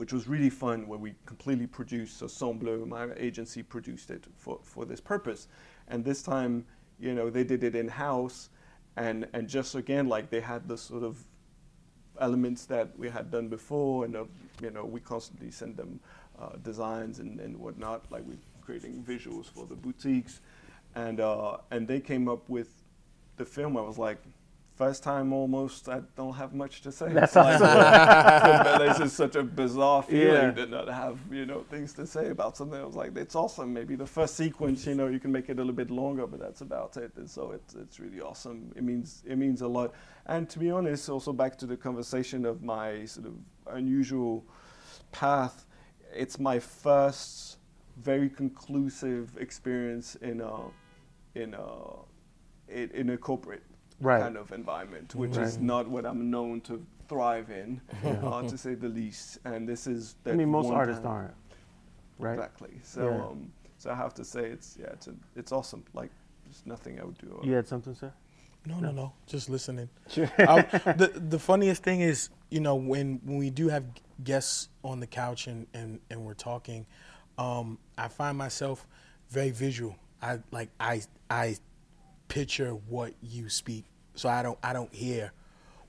[0.00, 0.88] which was really fun.
[0.88, 2.18] Where we completely produced.
[2.18, 5.46] So Sang Bleu, my agency, produced it for for this purpose,
[5.88, 6.64] and this time,
[6.98, 8.48] you know, they did it in house,
[8.96, 11.22] and and just again like they had the sort of
[12.18, 14.24] elements that we had done before, and uh,
[14.62, 16.00] you know we constantly send them
[16.40, 20.40] uh, designs and, and whatnot, like we're creating visuals for the boutiques,
[20.94, 22.70] and uh, and they came up with
[23.36, 23.76] the film.
[23.76, 24.22] I was like,
[24.80, 27.12] first time almost, I don't have much to say.
[27.12, 28.80] That's like, awesome.
[28.86, 30.64] This is such a bizarre feeling Yeah.
[30.64, 32.80] to not have you know things to say about something.
[32.80, 33.68] I was like, it's awesome.
[33.80, 36.38] Maybe the first sequence, you know, you can make it a little bit longer, but
[36.44, 37.12] that's about it.
[37.20, 38.58] And so it's it's really awesome.
[38.78, 39.88] It means it means a lot.
[40.34, 43.34] And to be honest, also back to the conversation of my sort of
[43.80, 44.34] unusual
[45.12, 45.56] path,
[46.22, 47.58] it's my first
[48.12, 50.54] very conclusive experience in a
[51.42, 51.66] in a
[53.02, 53.62] in a corporate
[54.00, 54.22] Right.
[54.22, 58.74] kind of environment, which is not what I'm known to thrive in, uh, to say
[58.74, 59.38] the least.
[59.44, 61.34] And this is I mean, most artists time- aren't.
[62.18, 62.34] Right.
[62.34, 62.80] Exactly.
[62.82, 63.24] So Yeah.
[63.26, 65.84] um, so I have to say it's yeah it's a, it's awesome.
[65.94, 66.10] Like
[66.44, 67.40] there's nothing I would do.
[67.42, 68.12] You had something, sir?
[68.66, 69.12] No, no, no.
[69.26, 69.88] Just listening.
[70.08, 70.30] Sure.
[70.46, 70.64] Um,
[70.96, 73.84] the the funniest thing is, you know, when when we do have
[74.22, 76.86] guests on the couch and and, and we're talking,
[77.38, 78.86] um, I find myself
[79.30, 79.96] very visual.
[80.22, 81.56] I like I I
[82.28, 83.84] picture what you speak,
[84.14, 85.32] so I don't I don't hear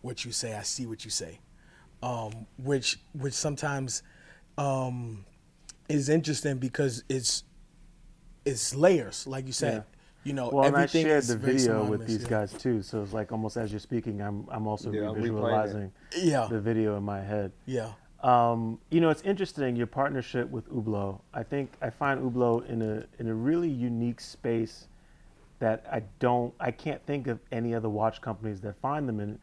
[0.02, 0.56] what you say.
[0.56, 1.40] I see what you say,
[2.04, 4.04] um, which which sometimes
[4.58, 5.26] um,
[5.90, 7.44] is interesting because it's
[8.46, 9.74] it's layers, like you said.
[9.74, 9.84] Yeah.
[10.24, 12.30] You know, Well, and I shared the video with these yeah.
[12.30, 15.18] guys too, so it's like almost as you're speaking, I'm I'm also Yeah, I'm replaying
[15.18, 15.22] it.
[15.22, 17.52] visualizing Yeah, the video in my head.
[17.66, 17.94] yeah.
[18.24, 21.20] Um, you know, it's interesting your partnership with Hublot.
[21.34, 24.88] I think I find Hublot in a in a really unique space
[25.62, 29.39] that I don't I can't think of any other watch companies that find them in.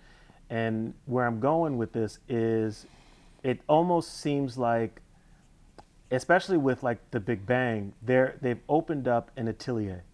[0.51, 2.87] And where I'm going with this is
[3.43, 5.01] it almost seems like
[6.11, 10.05] especially with like the Big Bang, they're they've opened up an atelier,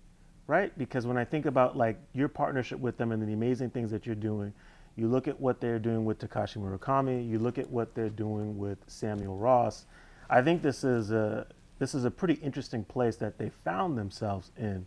[0.47, 0.77] right?
[0.79, 4.07] Because when I think about like your partnership with them and the amazing things that
[4.07, 4.53] you're doing,
[4.97, 8.59] you look at what they're doing with Takashi Murakami, you look at what they're doing
[8.59, 9.87] with Samuel Ross.
[10.29, 11.47] I think this is a
[11.79, 14.87] this is a pretty interesting place that they found themselves in.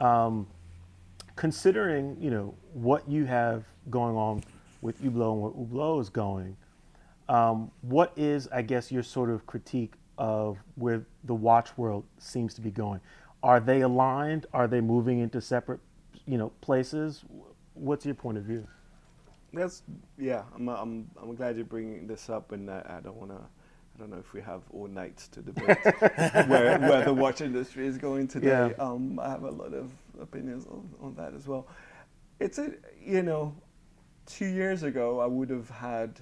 [0.00, 0.46] Um,
[1.36, 4.42] considering you know what you have going on
[4.82, 6.56] with Hublot and where Hublot is going,
[7.28, 12.54] um, what is, I guess, your sort of critique of where the watch world seems
[12.54, 13.00] to be going?
[13.42, 14.46] Are they aligned?
[14.52, 15.80] Are they moving into separate,
[16.26, 17.24] you know, places?
[17.74, 18.66] What's your point of view?
[19.52, 19.82] That's
[20.18, 20.42] yeah.
[20.54, 23.40] I'm I'm I'm glad you're bringing this up, and I, I don't want to.
[23.96, 25.78] I don't know if we have all night to debate
[26.48, 28.74] where where the watch industry is going today.
[28.76, 28.84] Yeah.
[28.84, 29.90] Um, I have a lot of
[30.20, 31.66] opinions on, on that as well.
[32.38, 32.72] It's a
[33.02, 33.54] you know,
[34.26, 36.20] two years ago I would have had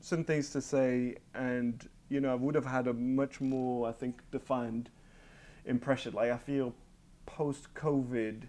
[0.00, 3.92] some things to say, and you know I would have had a much more I
[3.92, 4.88] think defined
[5.66, 6.14] impression.
[6.14, 6.74] Like I feel
[7.26, 8.44] post COVID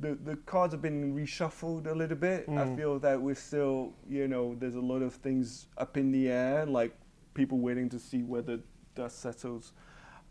[0.00, 2.46] the the cards have been reshuffled a little bit.
[2.48, 2.76] I Mm.
[2.76, 6.66] feel that we're still, you know, there's a lot of things up in the air,
[6.66, 6.94] like
[7.34, 8.60] people waiting to see where the
[8.94, 9.72] dust settles.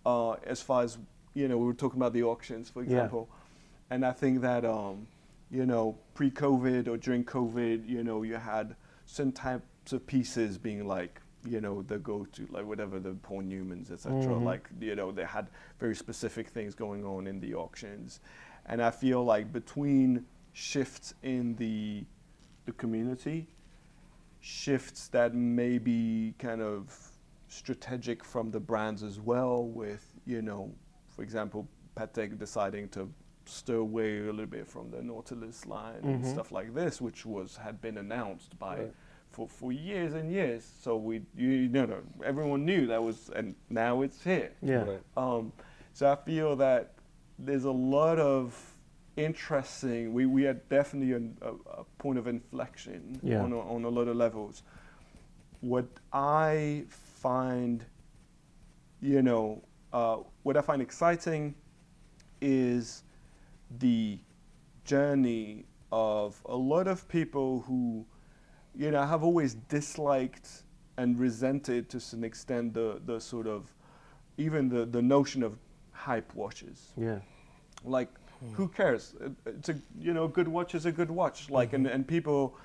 [0.06, 0.98] uh, as far as
[1.34, 2.86] you know, we were talking about the auctions, for Yeah.
[2.88, 3.30] example,
[3.90, 5.08] and I think that um,
[5.52, 10.88] you know, pre-COVID or during COVID, you know, you had certain types of pieces being
[10.88, 14.14] like, you know, the go-to, like whatever the Paul Newmans, etc.
[14.36, 14.44] Mhm.
[14.44, 15.48] Like, you know, they had
[15.80, 18.20] very specific things going on in the auctions,
[18.68, 22.06] and I feel like between shifts in the
[22.66, 23.48] the community,
[24.40, 26.94] shifts that may be kind of
[27.48, 30.72] strategic from the brands as well, with you know,
[31.08, 33.10] for example, Patek deciding to
[33.46, 36.26] stir away a little bit from the Nautilus line and Mhm.
[36.26, 38.94] stuff like this, which was had been announced by Right.
[39.30, 40.66] for, for years and years.
[40.82, 44.52] So we you, you know everyone knew that was and now it's here.
[44.62, 44.84] Yeah.
[44.84, 45.02] Right.
[45.16, 45.54] Um,
[45.94, 46.94] so I feel that
[47.40, 48.76] there's a lot of
[49.16, 50.14] interesting.
[50.14, 53.42] We we had definitely an, a, a point of inflection Yeah.
[53.42, 54.64] on a, on a lot of levels.
[55.62, 57.84] What I find,
[59.02, 61.56] you know, uh, what I find exciting
[62.42, 63.04] is
[63.80, 64.20] the
[64.86, 68.06] journey of a lot of people who,
[68.76, 70.64] you know, have always disliked
[70.98, 73.74] and resented to some extent the, the sort of
[74.38, 75.58] even the, the notion of
[76.08, 76.94] hype watches.
[76.96, 77.20] Yeah.
[77.84, 78.08] Like,
[78.54, 79.14] who cares?
[79.46, 81.50] It's a you know, good watch is a good watch.
[81.50, 82.56] Like, and, and people,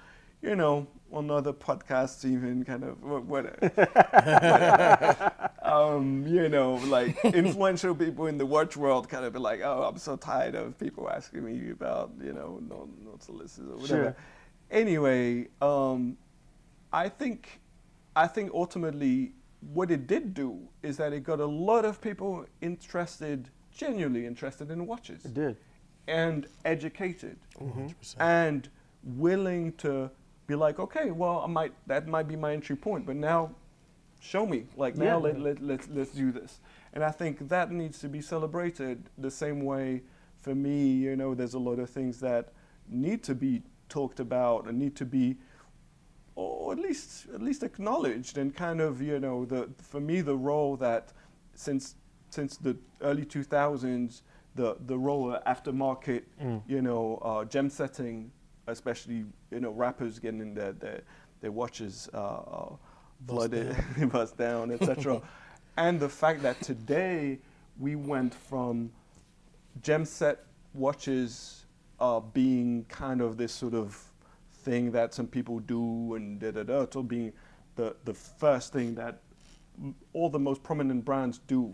[0.42, 3.62] you know, on other podcasts even kind of what, what
[5.66, 9.82] um, you know, like influential people in the watch world kind of be like, oh,
[9.82, 14.04] I'm so tired of people asking me about you know, no, not solicitors or whatever.
[14.04, 14.16] Sure.
[14.70, 16.16] Anyway, um,
[16.92, 17.60] I think,
[18.14, 19.32] I think ultimately
[19.72, 24.70] what it did do is that it got a lot of people interested, genuinely interested
[24.70, 25.56] in watches It did.
[26.08, 28.16] and educated 100%.
[28.18, 28.68] and
[29.04, 30.10] willing to
[30.46, 33.54] be like, okay, well, I might that might be my entry point, but now
[34.20, 34.66] show me.
[34.76, 35.14] Like now Yeah.
[35.16, 36.60] let, let, let, let's do this.
[36.92, 40.02] And I think that needs to be celebrated the same way
[40.40, 42.52] for me, you know, there's a lot of things that
[42.88, 45.36] need to be talked about and need to be
[46.34, 50.36] or at least at least acknowledged and kind of you know the for me the
[50.36, 51.12] role that
[51.54, 51.94] since
[52.30, 54.22] since the early 2000s
[54.54, 56.62] the the role of aftermarket Mm.
[56.66, 58.30] you know uh, gem setting
[58.66, 61.02] especially you know rappers getting in their their,
[61.40, 62.76] their watches uh, uh,
[63.26, 63.76] flooded
[64.12, 65.20] bust down etc
[65.76, 67.38] and the fact that today
[67.78, 68.90] we went from
[69.82, 71.66] gem set watches
[72.00, 74.11] uh, being kind of this sort of
[74.62, 77.32] thing that some people do and da da da to being
[77.76, 79.20] the the first thing that
[80.12, 81.72] all the most prominent brands do,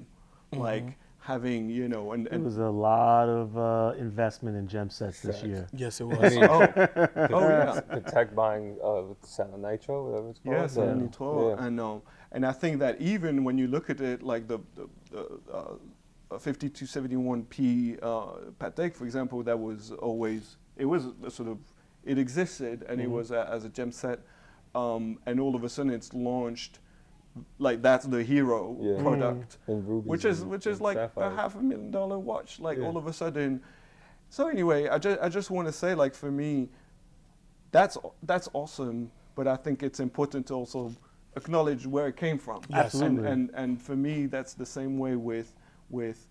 [0.53, 5.21] like having you know and, It was a lot of uh, investment in gem sets
[5.21, 5.67] this year.
[5.73, 6.35] Yes, it I was.
[6.35, 6.61] mean, oh
[7.37, 10.57] oh yeah Patek buying uh, Santa Nitro, whatever it's called.
[10.57, 11.67] Yes, uh, and Nitro, yeah.
[11.67, 14.89] and um, and I think that even when you look at it, like the the,
[15.11, 15.21] the
[15.53, 15.75] uh,
[16.39, 18.27] 5271p uh,
[18.61, 21.59] Patek, for example, that was always it was a sort of
[22.09, 23.13] it existed and it Mhm.
[23.13, 24.21] was a, as a gem set,
[24.75, 26.81] um, and all of a sudden it's launched,
[27.59, 29.01] like that's the hero Yeah.
[29.03, 32.59] product And which is which is and like a half a million dollar watch.
[32.59, 32.87] Like Yeah.
[32.87, 33.63] all of a sudden.
[34.31, 36.71] So anyway, I just I just want to say like for me,
[37.71, 39.11] that's that's awesome.
[39.35, 40.93] But I think it's important to also
[41.37, 42.61] acknowledge where it came from.
[42.69, 42.95] Yes.
[42.95, 43.31] And, Absolutely.
[43.31, 45.55] and and for me, that's the same way with
[45.91, 46.27] with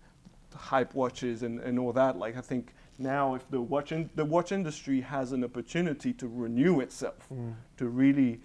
[0.54, 2.18] hype watches and, and all that.
[2.18, 6.26] Like I think now if the watch in, the watch industry has an opportunity to
[6.28, 7.54] renew itself, Mm.
[7.76, 8.40] to really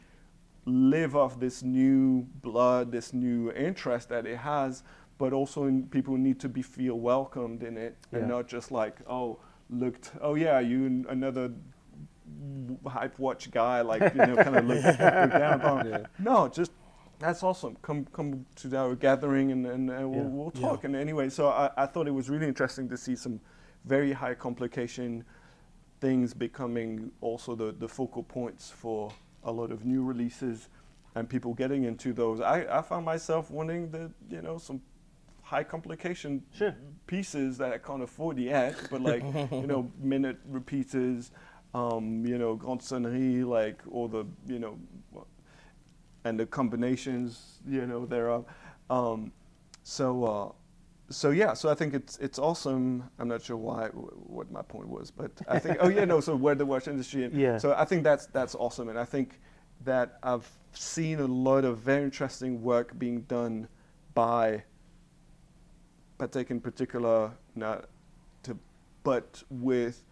[0.65, 4.83] live off this new blood, this new interest that it has,
[5.17, 8.19] but also in, people need to be feel welcomed in it Yeah.
[8.19, 9.39] and not just like, oh,
[9.69, 11.51] looked, oh yeah, you another
[12.87, 15.87] hype watch guy, like you know, kind of look, look down upon.
[15.87, 16.05] Yeah.
[16.19, 16.71] No, just
[17.19, 17.75] that's awesome.
[17.81, 20.27] Come come to our gathering and, and, and we'll, Yeah.
[20.29, 20.61] we'll Yeah.
[20.69, 20.83] talk.
[20.83, 23.39] And anyway, so I, I thought it was really interesting to see some
[23.85, 25.23] very high complication
[25.99, 29.11] things becoming also the, the focal points for
[29.43, 30.67] a lot of new releases
[31.15, 32.41] and people getting into those.
[32.41, 34.81] I, I found myself wanting the you know some
[35.43, 36.75] high complication Sure.
[37.07, 41.31] pieces that I can't afford yet, but like you know minute repeaters,
[41.73, 44.77] um, you know grande sonnerie, like all the you know
[46.25, 48.45] and the combinations you know thereof.
[48.89, 49.31] Um,
[49.83, 50.51] so uh,
[51.09, 53.09] so yeah, so I think it's it's awesome.
[53.19, 56.19] I'm not sure why what my point was, but I think oh yeah no.
[56.19, 57.25] So where the watch industry.
[57.25, 57.57] and Yeah.
[57.57, 59.39] So I think that's that's awesome, and I think
[59.83, 63.67] that I've seen a lot of very interesting work being done
[64.13, 64.63] by
[66.19, 67.89] Patek in particular, not
[68.43, 68.57] to,
[69.03, 70.03] but with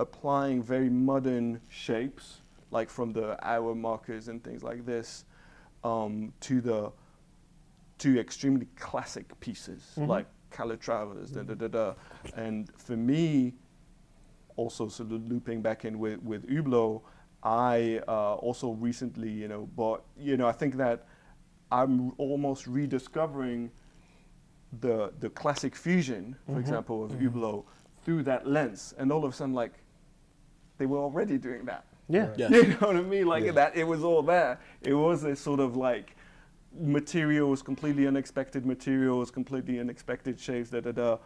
[0.00, 5.24] applying very modern shapes, like from the hour markers and things like this,
[5.84, 6.92] um, to the
[8.04, 10.10] to extremely classic pieces mm-hmm.
[10.10, 11.94] like Calatravas, da da da da.
[12.36, 13.54] And for me,
[14.56, 17.00] also sort of looping back in with with Hublot,
[17.42, 20.04] I uh, also recently, you know, bought.
[20.18, 21.06] You know, I think that
[21.72, 23.70] I'm almost rediscovering
[24.80, 26.60] the the classic fusion, for mm-hmm.
[26.60, 27.38] example, of mm-hmm.
[27.38, 27.64] Hublot
[28.04, 29.72] through that lens, and all of a sudden, like
[30.76, 31.86] they were already doing that.
[32.08, 32.34] Yeah.
[32.36, 32.48] Yeah.
[32.50, 33.26] You know what I mean?
[33.26, 33.52] Like Yeah.
[33.52, 34.60] that, it was all there.
[34.82, 36.14] It was this sort of like
[36.78, 41.18] materials, completely unexpected materials, completely unexpected shapes, da da da,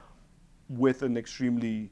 [0.68, 1.90] with an extremely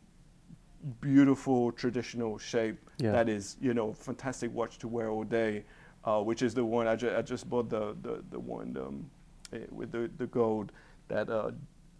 [1.00, 3.12] beautiful traditional shape Yeah.
[3.12, 5.64] that is, you know, fantastic watch to wear all day.
[6.04, 9.10] Uh, which is the one I, ju- I just bought the the, the one um,
[9.52, 10.70] eh, with the, the gold
[11.08, 11.50] that uh,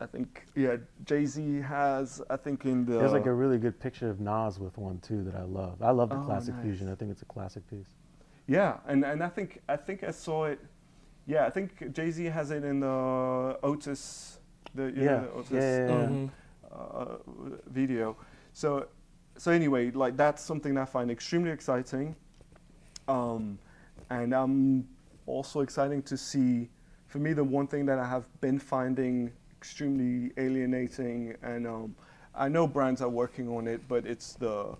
[0.00, 3.80] I think yeah Jay Z has I think in the There's like a really good
[3.80, 5.82] picture of Nas with one too that I love.
[5.82, 6.62] I love the Oh, classic nice.
[6.62, 6.88] fusion.
[6.88, 7.96] I think it's a classic piece.
[8.46, 10.60] Yeah, and, and I think I think I saw it.
[11.26, 14.38] Yeah, I think Jay Z has it in the Otis,
[14.74, 16.08] the you Yeah, know, the Otis yeah, yeah, yeah.
[16.08, 16.30] Mhm.
[16.70, 17.16] Uh,
[17.66, 18.16] video.
[18.52, 18.86] So
[19.36, 22.14] so anyway, like that's something I find extremely exciting.
[23.08, 23.58] Um,
[24.10, 24.88] and I'm
[25.26, 26.70] also exciting to see.
[27.06, 31.96] For me, the one thing that I have been finding extremely alienating, and um,
[32.34, 34.76] I know brands are working on it, but it's the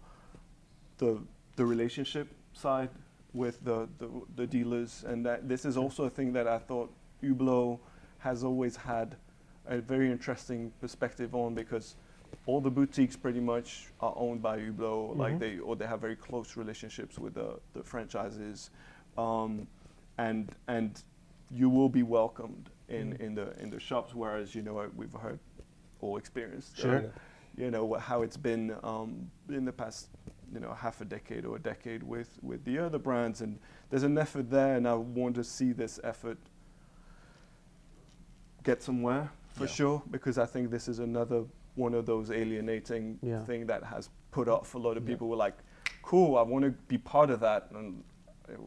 [0.99, 1.21] the
[1.57, 2.91] the relationship side
[3.37, 6.91] with the, the, the dealers, and that this is also a thing that I thought
[7.23, 7.79] Hublot
[8.19, 9.17] has always had
[9.67, 11.97] a very interesting perspective on because
[12.47, 15.39] all the boutiques pretty much are owned by Hublot, like Mhm.
[15.39, 18.71] they or they have very close relationships with the, the franchises,
[19.19, 19.67] um,
[20.19, 21.03] and and
[21.51, 24.15] you will be welcomed in, in the in the shops.
[24.15, 25.39] Whereas you know we've heard
[26.01, 26.85] or experienced uh,
[27.57, 30.09] you know how it's been um, in the past
[30.53, 33.59] you know half a decade or a decade with with the other brands and
[33.91, 36.39] there's an effort there and I want to see this effort
[38.63, 39.71] get somewhere for Yeah.
[39.71, 41.45] sure because I think this is another
[41.75, 43.45] one of those alienating Yeah.
[43.45, 45.15] thing that has put off a lot of Yeah.
[45.15, 45.57] people were like
[46.03, 48.03] cool I want to be part of that and
[48.49, 48.59] it,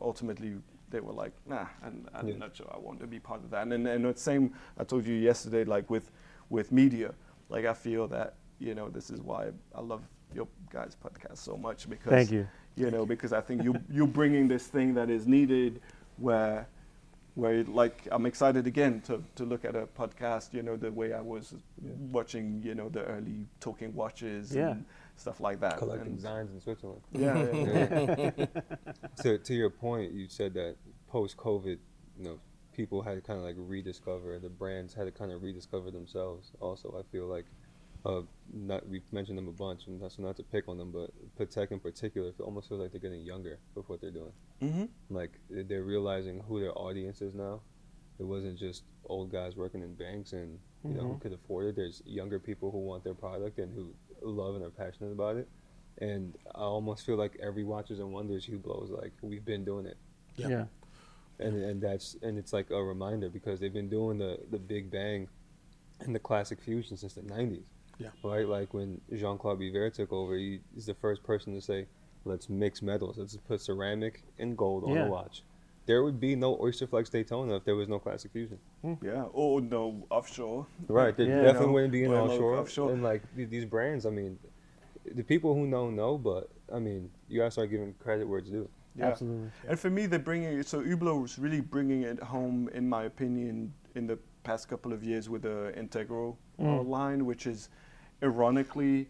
[0.00, 0.56] ultimately
[0.90, 2.36] they were like nah and I'm Yeah.
[2.36, 4.84] not sure I want to be part of that and and, and the same I
[4.84, 6.10] told you yesterday like with
[6.50, 7.14] with media
[7.48, 10.02] like I feel that you know this is why I love
[10.34, 12.46] your guys podcast so much because Thank you.
[12.76, 15.80] you know because I think you you're bringing this thing that is needed
[16.18, 16.66] where
[17.34, 21.12] where like I'm excited again to, to look at a podcast you know the way
[21.12, 21.54] I was
[22.12, 24.70] watching you know the early talking watches Yeah.
[24.72, 24.84] and
[25.16, 27.02] stuff like that collecting And- designs in Switzerland.
[27.12, 28.46] yeah, yeah, yeah.
[29.22, 30.76] to to your point, you said that
[31.08, 31.78] post COVID,
[32.18, 32.38] you know,
[32.72, 36.50] people had to kind of like rediscover the brands had to kind of rediscover themselves.
[36.60, 37.46] Also, I feel like,
[38.04, 41.10] uh, not we've mentioned them a bunch, and that's not to pick on them, but
[41.38, 44.32] Patek in particular, it almost feels like they're getting younger with what they're doing.
[44.60, 44.88] Mhm.
[45.10, 47.60] Like they're realizing who their audience is now.
[48.18, 51.20] It wasn't just old guys working in banks and you know who Mhm.
[51.22, 51.76] could afford it.
[51.76, 55.48] There's younger people who want their product and who love and are passionate about it.
[55.98, 59.86] And I almost feel like every Watches and Wonders Hublot is like we've been doing
[59.86, 59.96] it,
[60.36, 60.48] Yeah.
[60.48, 60.66] Yeah.
[61.38, 64.90] and and that's and it's like a reminder because they've been doing the the Big
[64.90, 65.28] Bang
[66.00, 67.64] and the classic fusion since the '90s.
[67.98, 68.08] Yeah.
[68.22, 71.86] Right, like when Jean Claude Biver took over, he, he's the first person to say,
[72.24, 73.18] "Let's mix metals.
[73.18, 75.04] Let's put ceramic and gold on Yeah.
[75.04, 75.42] the watch."
[75.86, 78.58] There would be no Oyster Flex Daytona if there was no classic fusion.
[79.02, 81.14] yeah or no offshore Right.
[81.16, 81.42] There Yeah.
[81.42, 82.56] definitely No, wouldn't be an well, no, offshore.
[82.56, 82.92] offshore.
[82.92, 84.38] And like these brands, I mean,
[85.14, 88.48] the people who know know, but I mean, you guys are giving credit where it's
[88.50, 88.68] due.
[88.96, 89.08] Yeah.
[89.08, 89.50] Absolutely.
[89.68, 90.66] And for me, they're bringing it.
[90.66, 95.02] So Hublot was really bringing it home, in my opinion, in the past couple of
[95.04, 96.88] years with the Integral uh, Mm.
[96.88, 97.68] line, which is,
[98.24, 99.08] ironically,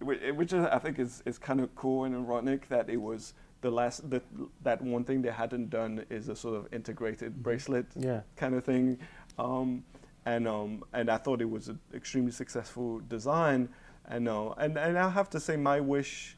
[0.00, 4.10] which I think is, is kind of cool and ironic that it was the last
[4.10, 4.22] that
[4.62, 8.20] that one thing they hadn't done is a sort of integrated bracelet Yeah.
[8.36, 8.98] kind of thing,
[9.38, 9.84] um,
[10.26, 13.70] and um, and I thought it was an extremely successful design,
[14.06, 16.36] and uh, and and I have to say my wish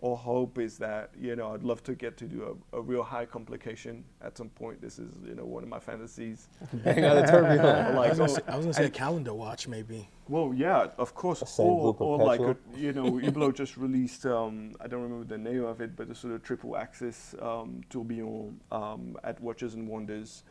[0.00, 3.02] or hope is that you know I'd love to get to do a, a real
[3.02, 4.80] high complication at some point.
[4.80, 6.48] This is you know one of my fantasies.
[6.72, 7.96] Bang out of tourbillon.
[7.96, 10.08] I was gonna oh, say, was gonna say a calendar watch maybe.
[10.28, 11.42] well, yeah, of course.
[11.58, 14.24] Or, or like a, you know, Hublot just released.
[14.26, 17.82] Um, I don't remember the name of it, but a sort of triple axis um,
[17.90, 20.44] tourbillon um, at Watches and Wonders,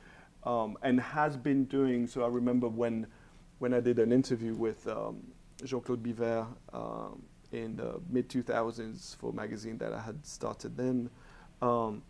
[0.44, 2.08] um, and has been doing.
[2.08, 3.08] So I remember when,
[3.60, 5.22] when I did an interview with um,
[5.64, 11.10] Jean-Claude Biver um, in the mid 2000s for a magazine that I had started then.
[11.62, 12.04] Um,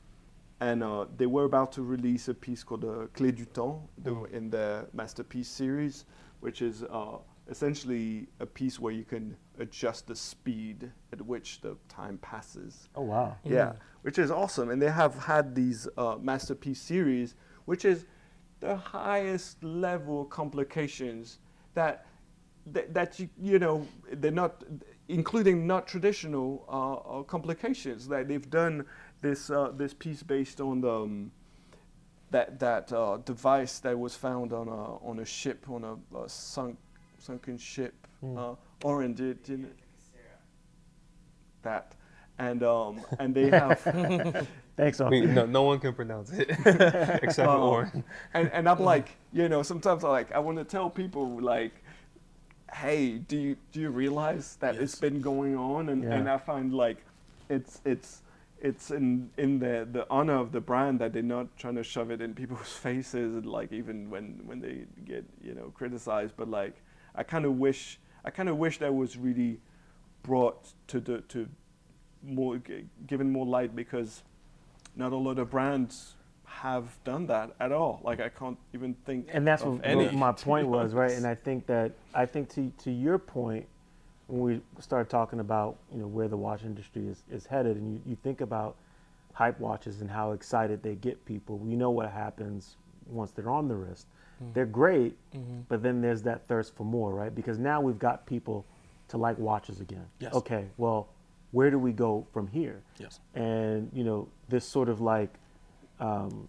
[0.59, 4.11] and uh, they were about to release a piece called the Clé du Temps the,
[4.11, 4.31] Mm.
[4.31, 6.05] in their masterpiece series,
[6.39, 11.77] which is uh, essentially a piece where you can adjust the speed at which the
[11.87, 12.89] time passes.
[12.95, 13.37] Oh wow.
[13.43, 13.75] Yeah, Mm.
[14.01, 14.71] which is awesome.
[14.71, 17.35] And they have had these uh, masterpiece series,
[17.65, 18.05] which is
[18.59, 21.37] the highest level complications
[21.75, 22.05] that
[22.65, 24.63] that, that you you know they're not
[25.09, 28.07] including not traditional uh, uh, complications.
[28.07, 28.85] That they've done
[29.21, 31.31] this uh, this piece based on the um,
[32.31, 36.29] that that uh, device that was found on a on a ship on a, a
[36.29, 36.77] sunk
[37.19, 37.93] sunken ship.
[38.35, 39.67] Uh, Oren did, did
[41.63, 41.95] that,
[42.39, 46.49] and um, and they have Thanks, I mean, no, no one can pronounce it
[47.23, 48.03] except for Um, Oren.
[48.33, 51.83] and and I'm like, you know, sometimes I like I want to tell people like,
[52.73, 55.89] hey, do you do you realize that it's been going on?
[55.89, 56.97] And and I find like,
[57.49, 58.21] it's it's
[58.59, 62.11] it's in in the the honor of the brand that they're not trying to shove
[62.11, 66.33] it in people's faces, and like even when when they get you know criticized.
[66.37, 66.75] But like,
[67.15, 69.59] I kind of wish I kind of wish that was really
[70.23, 71.47] brought to the to
[72.23, 72.59] more
[73.05, 74.23] given more light because
[74.95, 76.15] not a lot of brands
[76.61, 78.01] have done that at all.
[78.03, 79.27] Like I can't even think.
[79.31, 80.05] and that's of what, any.
[80.05, 81.11] what my point was, right?
[81.11, 83.65] And I think that I think to to your point,
[84.27, 87.93] when we start talking about you know where the watch industry is, is headed, and
[87.93, 88.75] you, you think about
[89.33, 92.75] hype watches and how excited they get people, we know what happens
[93.05, 94.07] once they're on the wrist.
[94.43, 94.53] Mm.
[94.55, 95.59] They're great, mm-hmm.
[95.69, 97.33] but then there's that thirst for more, right?
[97.33, 98.65] Because now we've got people
[99.09, 100.07] to like watches again.
[100.19, 100.33] Yes.
[100.33, 101.09] Okay, well,
[101.51, 102.81] where do we go from here?
[102.97, 103.19] Yes.
[103.35, 105.31] and you know this sort of like
[105.99, 106.47] um,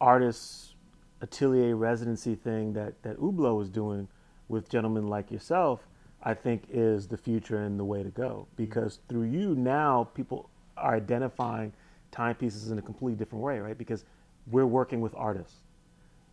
[0.00, 0.74] artist
[1.20, 4.08] atelier residency thing that that Hublot is doing
[4.48, 5.86] with gentlemen like yourself,
[6.22, 10.50] I think is the future and the way to go because through you now people
[10.76, 11.72] are identifying
[12.10, 13.76] timepieces in a completely different way, right?
[13.76, 14.04] Because
[14.50, 15.60] we're working with artists,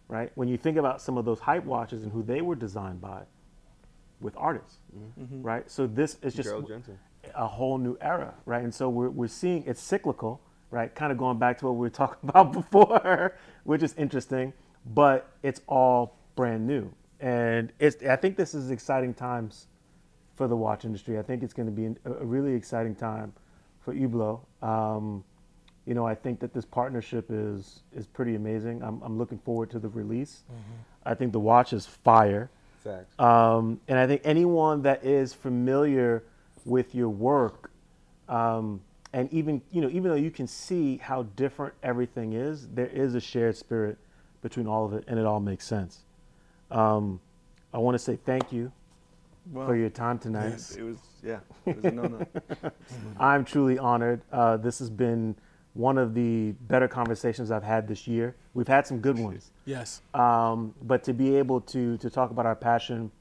[0.08, 0.32] right?
[0.36, 3.24] When you think about some of those hype watches and who they were designed by,
[4.20, 4.78] with artists,
[5.42, 5.70] right?
[5.72, 6.50] So this is just
[7.36, 8.64] a whole new era, right?
[8.64, 10.42] And so we're, we're seeing it's cyclical,
[10.72, 10.94] right?
[10.96, 14.54] Kind of going back to what we were talking about before, which is interesting,
[14.94, 16.92] but it's all brand new.
[17.20, 19.68] And it's, I think this is exciting times
[20.36, 21.20] for the watch industry.
[21.20, 23.32] I think it's going to be a really exciting time
[23.82, 24.40] for Hublot.
[24.64, 25.24] Um,
[25.86, 28.82] you know, I think that this partnership is is pretty amazing.
[28.84, 30.44] I'm, I'm looking forward to the release.
[31.06, 32.50] I think the watch is fire.
[33.20, 36.24] Um, and I think anyone that is familiar
[36.66, 37.72] with your work,
[38.30, 38.82] um,
[39.14, 43.16] and even you know, even though you can see how different everything is, there is
[43.16, 43.98] a shared spirit
[44.42, 46.06] between all of it, and it all makes sense.
[46.72, 47.20] Um,
[47.74, 48.72] I want to say thank you
[49.52, 50.50] Well, for your time tonight.
[50.52, 50.76] Yes.
[50.76, 52.28] It was yeah, it was an honor.
[53.20, 54.22] I'm truly honored.
[54.32, 55.36] Uh, this has been
[55.74, 58.36] one of the better conversations I've had this year.
[58.54, 59.52] We've had some good ones.
[59.66, 60.02] Yes.
[60.14, 63.12] um, but to be able to to talk about our passion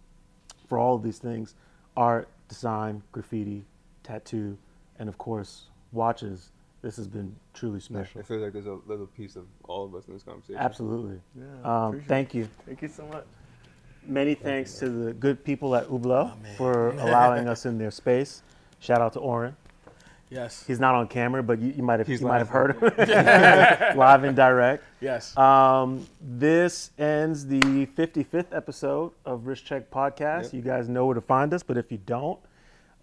[0.68, 1.54] for all of these things
[1.96, 3.64] art design graffiti
[4.04, 4.56] tattoo
[4.98, 6.50] and of course watches
[6.82, 9.94] this has been truly special It feels like there's a little piece of all of
[9.94, 10.56] us in this conversation.
[10.56, 12.48] absolutely Yeah, um, thank you.
[12.66, 13.24] Thank you so much.
[14.06, 18.42] many thanks to the good people at Hublot Oh, for allowing us in their space
[18.78, 19.54] shout out to Oren
[20.30, 20.64] Yes.
[20.66, 22.80] he's not on camera but you, you might have He's you might have heard him
[23.98, 25.36] live and direct Yes.
[25.36, 30.44] Um, this ends the 55th episode of Wrist Check Podcast.
[30.44, 30.52] Yep.
[30.52, 32.38] You guys know where to find us, but if you don't,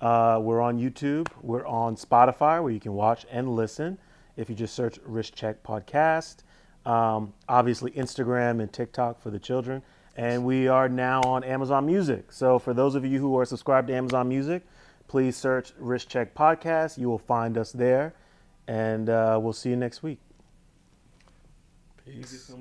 [0.01, 1.27] uh, we're on YouTube.
[1.41, 3.97] We're on Spotify, where you can watch and listen.
[4.35, 6.37] If you just search Wrist Check Podcast,
[6.85, 9.81] um, obviously Instagram and TikTok for the children,
[10.15, 12.31] and we are now on Amazon Music.
[12.31, 14.63] So for those of you who are subscribed to Amazon Music,
[15.07, 16.97] please search Wrist Check Podcast.
[16.97, 18.13] You will find us there,
[18.67, 20.19] and uh, we'll see you next week.
[22.05, 22.51] Peace.